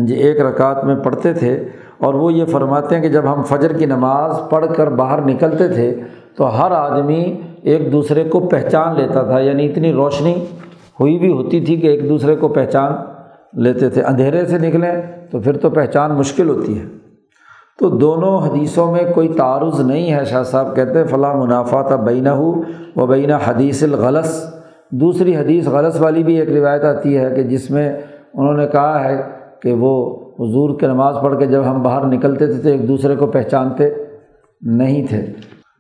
[0.08, 1.70] جی ایک رکعت میں پڑھتے تھے
[2.06, 5.68] اور وہ یہ فرماتے ہیں کہ جب ہم فجر کی نماز پڑھ کر باہر نکلتے
[5.68, 6.02] تھے
[6.38, 10.46] تو ہر آدمی ایک دوسرے کو پہچان لیتا تھا یعنی اتنی روشنی
[11.00, 12.92] ہوئی بھی ہوتی تھی کہ ایک دوسرے کو پہچان
[13.54, 14.92] لیتے تھے۔ اندھیرے سے نکلیں
[15.32, 16.86] تو پھر تو پہچان مشکل ہوتی ہے۔
[17.80, 21.96] تو دونوں حدیثوں میں کوئی تعارض نہیں ہے، شاہ صاحب کہتے ہیں فلاں منافع تھا
[21.96, 22.62] بینہ ہو
[22.96, 24.26] و بینہ حدیث الغلط
[24.92, 27.94] دوسری حدیث غلط والی بھی ایک روایت آتی ہے کہ جس میں
[28.34, 29.22] انہوں نے کہا ہے
[29.62, 33.16] کہ وہ حضور کے نماز پڑھ کے جب ہم باہر نکلتے تھے تو ایک دوسرے
[33.16, 33.90] کو پہچانتے
[34.62, 35.26] نہیں تھے۔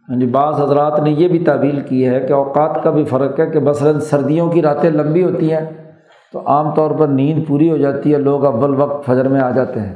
[0.09, 3.39] ہاں جی بعض حضرات نے یہ بھی تعویل کی ہے کہ اوقات کا بھی فرق
[3.39, 5.65] ہے کہ مثلاً سردیوں کی راتیں لمبی ہوتی ہیں
[6.33, 9.51] تو عام طور پر نیند پوری ہو جاتی ہے، لوگ اول وقت فجر میں آ
[9.51, 9.93] جاتے ہیں۔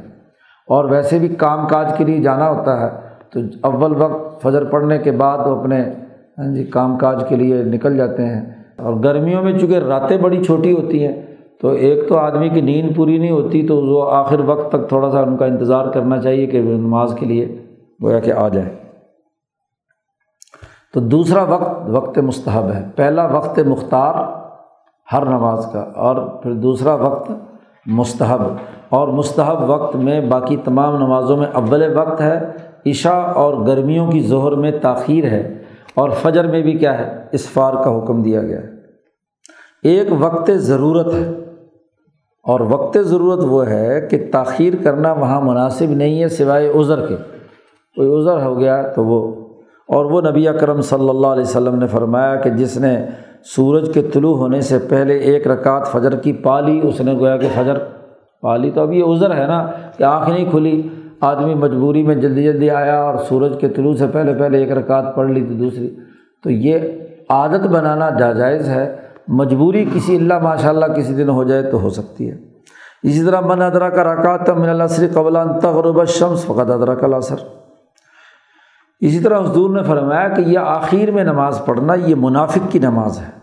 [0.68, 2.90] اور ویسے بھی کام کاج کے لیے جانا ہوتا ہے
[3.34, 5.82] تو اول وقت فجر پڑنے کے بعد وہ اپنے
[6.38, 10.44] ہاں جی کام کاج کے لیے نکل جاتے ہیں۔ اور گرمیوں میں چونکہ راتیں بڑی
[10.44, 11.22] چھوٹی ہوتی ہیں
[11.62, 15.12] تو ایک تو آدمی کی نیند پوری نہیں ہوتی تو وہ آخر وقت تک تھوڑا
[15.12, 17.66] سا ان کا انتظار کرنا چاہیے کہ نماز کے لیے
[18.04, 18.76] گویا کہ آ جائے۔
[20.94, 24.14] تو دوسرا وقت وقت مستحب ہے۔ پہلا وقت مختار
[25.14, 27.32] ہر نماز کا اور پھر دوسرا وقت
[27.86, 28.42] مستحب۔
[28.90, 32.40] اور مستحب وقت میں باقی تمام نمازوں میں اول وقت ہے۔
[32.86, 35.64] عشاء اور گرمیوں کی ظہر میں تاخیر ہے۔
[35.96, 38.70] اور فجر میں بھی کیا ہے؟ اسفار کا حکم دیا گیا ہے۔
[39.84, 41.39] ایک وقت ضرورت ہے۔
[42.50, 47.16] اور وقت ضرورت وہ ہے کہ تاخیر کرنا وہاں مناسب نہیں ہے سوائے عذر کے۔
[47.96, 49.36] کوئی عذر ہو گیا تو وہ۔
[49.88, 53.06] اور وہ نبی اکرم صلی اللہ علیہ وسلم نے فرمایا کہ جس نے
[53.44, 57.48] سورج کے طلوع ہونے سے پہلے ایک رکعت فجر کی پالی اس نے گویا کہ
[57.54, 57.78] فجر
[58.42, 60.90] پالی تو اب یہ عذر ہے نا کہ آنکھ نہیں کھلی۔
[61.22, 65.16] آدمی مجبوری میں جلدی جلدی آیا اور سورج کے طلوع سے پہلے پہلے ایک رکعت
[65.16, 65.96] پڑھ لی تھی دوسری۔
[66.44, 66.80] تو یہ
[67.30, 71.90] عادت بنانا جاجائز ہے۔ مجبوری کسی اللہ ماشاء اللہ کسی دن ہو جائے تو ہو
[71.90, 72.38] سکتی ہے۔
[73.04, 77.16] اسی طرح من ادرا کا رکعت من اللہ صرف قبل تغرب شمس فقط ادرا کا
[77.16, 77.36] اثر
[79.00, 83.20] اسی طرح حضور نے فرمایا کہ یہ آخر میں نماز پڑھنا یہ منافق کی نماز
[83.20, 83.40] ہے۔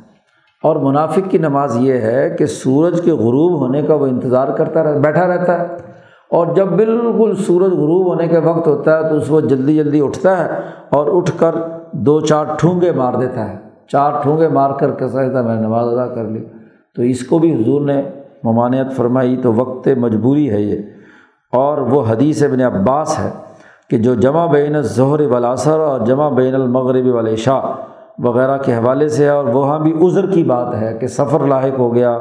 [0.62, 4.82] اور منافق کی نماز یہ ہے کہ سورج کے غروب ہونے کا وہ انتظار کرتا
[4.82, 5.66] رہ، بیٹھا رہتا ہے۔
[6.30, 10.00] اور جب بالکل سورج غروب ہونے کے وقت ہوتا ہے تو اس وقت جلدی جلدی
[10.00, 10.60] اٹھتا ہے
[10.90, 11.54] اور اٹھ کر
[11.92, 16.14] دو چار ٹھونگے مار دیتا ہے۔ چار ٹھونگے مار کر کیسا ہے میں نماز ادا
[16.14, 16.44] کر لی۔
[16.96, 18.02] تو اس کو بھی حضور نے
[18.44, 20.82] ممانعت فرمائی۔ تو وقت مجبوری ہے یہ۔
[21.52, 23.30] اور وہ حدیث ابن عباس ہے
[23.90, 27.60] کہ جو جمع بین ظہر ولاثر اور جمع بین المغربی والعشاء
[28.18, 31.78] وغیرہ کے حوالے سے ہے، اور وہاں بھی عذر کی بات ہے کہ سفر لاحق
[31.78, 32.18] ہو گیا،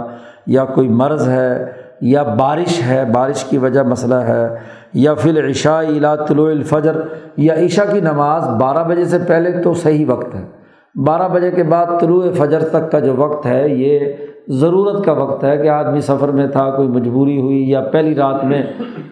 [0.48, 4.56] یا کوئی مرض ہے، یا بارش ہے، بارش کی وجہ مسئلہ ہے،
[4.94, 7.02] یا پھر عشاء الا طلوع الفجر،
[7.38, 10.65] یا عشاء کی نماز بارہ بجے سے پہلے تو صحیح وقت ہے۔
[10.96, 14.00] بارہ بجے کے بعد طلوع فجر تک کا جو وقت ہے، یہ
[14.48, 18.44] ضرورت کا وقت ہے کہ آدمی سفر میں تھا، کوئی مجبوری ہوئی یا پہلی رات
[18.44, 18.64] میں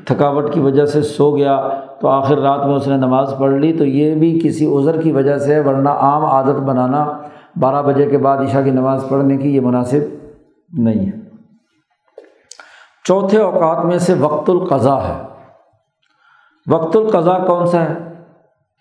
[0.06, 1.70] تھکاوٹ کی وجہ سے سو گیا
[2.02, 5.12] تو آخر رات میں اس نے نماز پڑھ لی، تو یہ بھی کسی عذر کی
[5.12, 7.18] وجہ سے ورنہ عام عادت بنانا
[7.60, 10.28] بارہ بجے کے بعد عشاء کی نماز پڑھنے کی یہ مناسب
[10.74, 11.12] نہیں ہے۔
[13.06, 15.24] چوتھے اوقات میں سے وقت القضاء ہے۔
[16.72, 17.94] وقت القضاء کون سا ہے؟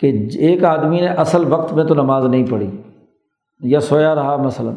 [0.01, 2.71] کہ ایک آدمی نے اصل وقت میں تو نماز نہیں پڑھی۔
[3.61, 4.75] یا سویا رہا مثلاً،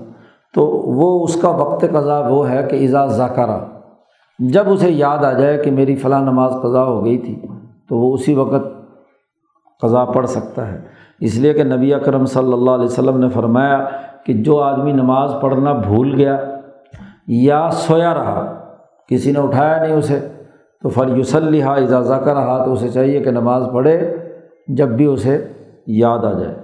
[0.53, 0.65] تو
[0.95, 3.59] وہ اس کا وقت قضا وہ ہے کہ اعزاز ذاکرہ
[4.39, 7.35] جب اسے یاد آ جائے کہ میری فلاں نماز قضا ہو گئی تھی،
[7.89, 8.67] تو وہ اسی وقت
[9.81, 10.81] قضا پڑھ سکتا ہے۔
[11.19, 13.85] اس لیے کہ نبی اکرم صلی اللہ علیہ وسلم نے فرمایا
[14.25, 16.37] کہ جو آدمی نماز پڑھنا بھول گیا
[17.27, 18.69] یا سویا رہا،
[19.07, 20.19] کسی نے اٹھایا نہیں اسے،
[20.81, 24.15] تو فل یوسلیہ اجازہ کا رہا تو اسے چاہیے کہ نماز پڑھے
[24.67, 25.47] جب بھی اسے
[25.87, 26.55] یاد آ جائے۔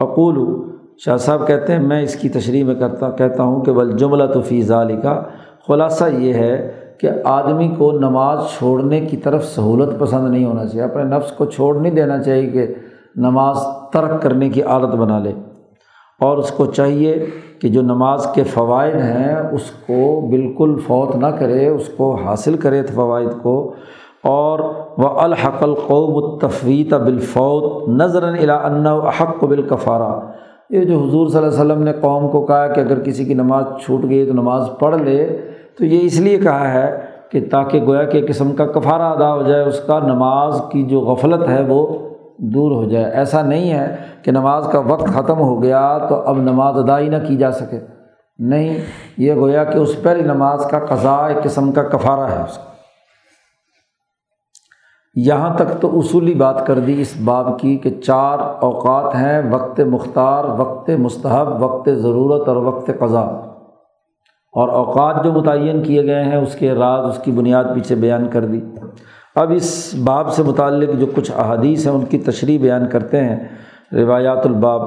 [0.00, 0.61] اقول
[1.04, 4.24] شاہ صاحب کہتے ہیں، میں اس کی تشریح میں کرتا کہتا ہوں کہ بل جملہ
[4.24, 5.22] تو فیض علی کا
[5.68, 10.82] خلاصہ یہ ہے کہ آدمی کو نماز چھوڑنے کی طرف سہولت پسند نہیں ہونا چاہیے۔
[10.82, 12.66] اپنے نفس کو چھوڑ نہیں دینا چاہیے کہ
[13.16, 13.56] نماز
[13.92, 15.32] ترک کرنے کی عادت بنا لے۔
[16.20, 17.26] اور اس کو چاہیے
[17.60, 22.56] کہ جو نماز کے فوائد ہیں، اس کو بالکل فوت نہ کرے، اس کو حاصل
[22.56, 23.74] کرے فوائد کو۔
[24.24, 24.58] اور
[24.98, 30.20] وہ الحق القوب التفویت بالفوت نظر ان احق و بالکفارہ
[30.72, 33.34] یہ جو حضور صلی اللہ علیہ وسلم نے قوم کو کہا کہ اگر کسی کی
[33.34, 35.38] نماز چھوٹ گئی تو نماز پڑھ لے،
[35.78, 37.00] تو یہ اس لیے کہا ہے
[37.30, 41.00] کہ تاکہ گویا کہ قسم کا کفارہ ادا ہو جائے، اس کا نماز کی جو
[41.00, 41.86] غفلت ہے وہ
[42.38, 46.38] دور ہو جائے۔ ایسا نہیں ہے کہ نماز کا وقت ختم ہو گیا تو اب
[46.38, 47.78] نماز ادا ہی نہ کی جا سکے۔
[48.38, 48.78] نہیں،
[49.18, 52.71] یہ گویا کہ اس پہلی نماز کا قضاء ایک قسم کا کفارہ ہے۔ اس کا
[55.14, 59.80] یہاں تک تو اصولی بات کر دی اس باب کی کہ چار اوقات ہیں، وقت
[59.80, 63.20] مختار، وقت مستحب، وقت ضرورت اور وقت قضا
[64.52, 68.28] اور اوقات جو متعین کیے گئے ہیں، اس کے راز، اس کی بنیاد پیچھے بیان
[68.28, 68.60] کر دی۔
[69.36, 73.48] اب اس باب سے متعلق جو کچھ احادیث ہیں، ان کی تشریح بیان کرتے ہیں۔
[73.92, 74.82] روایات الباب۔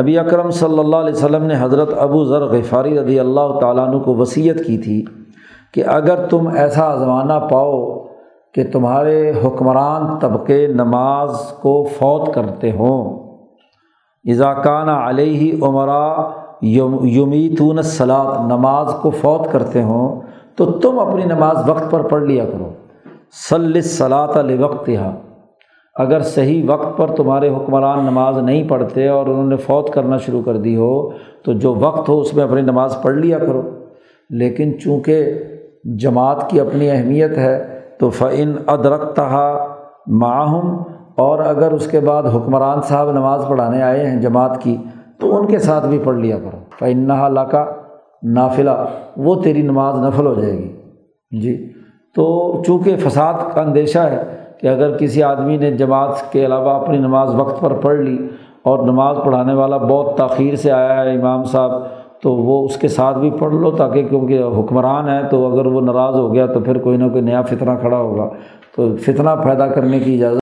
[0.00, 3.98] نبی اکرم صلی اللہ علیہ وسلم نے حضرت ابو ذر غفاری رضی اللہ تعالیٰ عنہ
[3.98, 5.04] کو وصیت کی تھی
[5.74, 8.09] کہ اگر تم ایسا زمانہ پاؤ
[8.54, 11.30] کہ تمہارے حکمران طبقے نماز
[11.62, 13.30] کو فوت کرتے ہوں۔
[14.24, 16.30] اضاکان علیہ عمرا
[16.62, 20.20] یمیتون سلاد نماز کو فوت کرتے ہوں
[20.56, 22.72] تو تم اپنی نماز وقت پر پڑھ لیا کرو۔
[23.50, 25.12] صلی صلاۃ وقت یہاں
[25.94, 30.42] اگر صحیح وقت پر تمہارے حکمران نماز نہیں پڑھتے اور انہوں نے فوت کرنا شروع
[30.42, 31.10] کر دی ہو،
[31.42, 33.62] تو جو وقت ہو اس میں اپنی نماز پڑھ لیا کرو۔
[34.30, 35.32] لیکن چونکہ
[35.84, 39.66] جماعت کی اپنی اہمیت ہے تو فعن ادرکتہ
[40.06, 40.76] معاہم
[41.16, 44.76] اور اگر اس کے بعد حکمران صاحب نماز پڑھانے آئے ہیں جماعت کی،
[45.20, 47.10] تو ان کے ساتھ بھی پڑھ لیا کرو۔ فعن
[47.50, 47.64] کا
[48.22, 48.70] نافلہ
[49.16, 51.72] وہ تیری نماز نفل ہو جائے گی۔ جی
[52.14, 54.22] تو چونکہ فساد کا اندیشہ ہے
[54.60, 58.28] کہ اگر کسی آدمی نے جماعت کے علاوہ اپنی نماز وقت پر پڑھ لی
[58.62, 61.72] اور نماز پڑھانے والا بہت تاخیر سے آیا ہے، امام صاحب
[62.22, 65.80] تو وہ اس کے ساتھ بھی پڑھ لو تاکہ کیونکہ حکمران ہے، تو اگر وہ
[65.80, 68.28] ناراض ہو گیا تو پھر کوئی نہ کوئی نیا فتنہ کھڑا ہوگا۔
[68.76, 70.38] تو فتنہ پیدا کرنے کی اجازت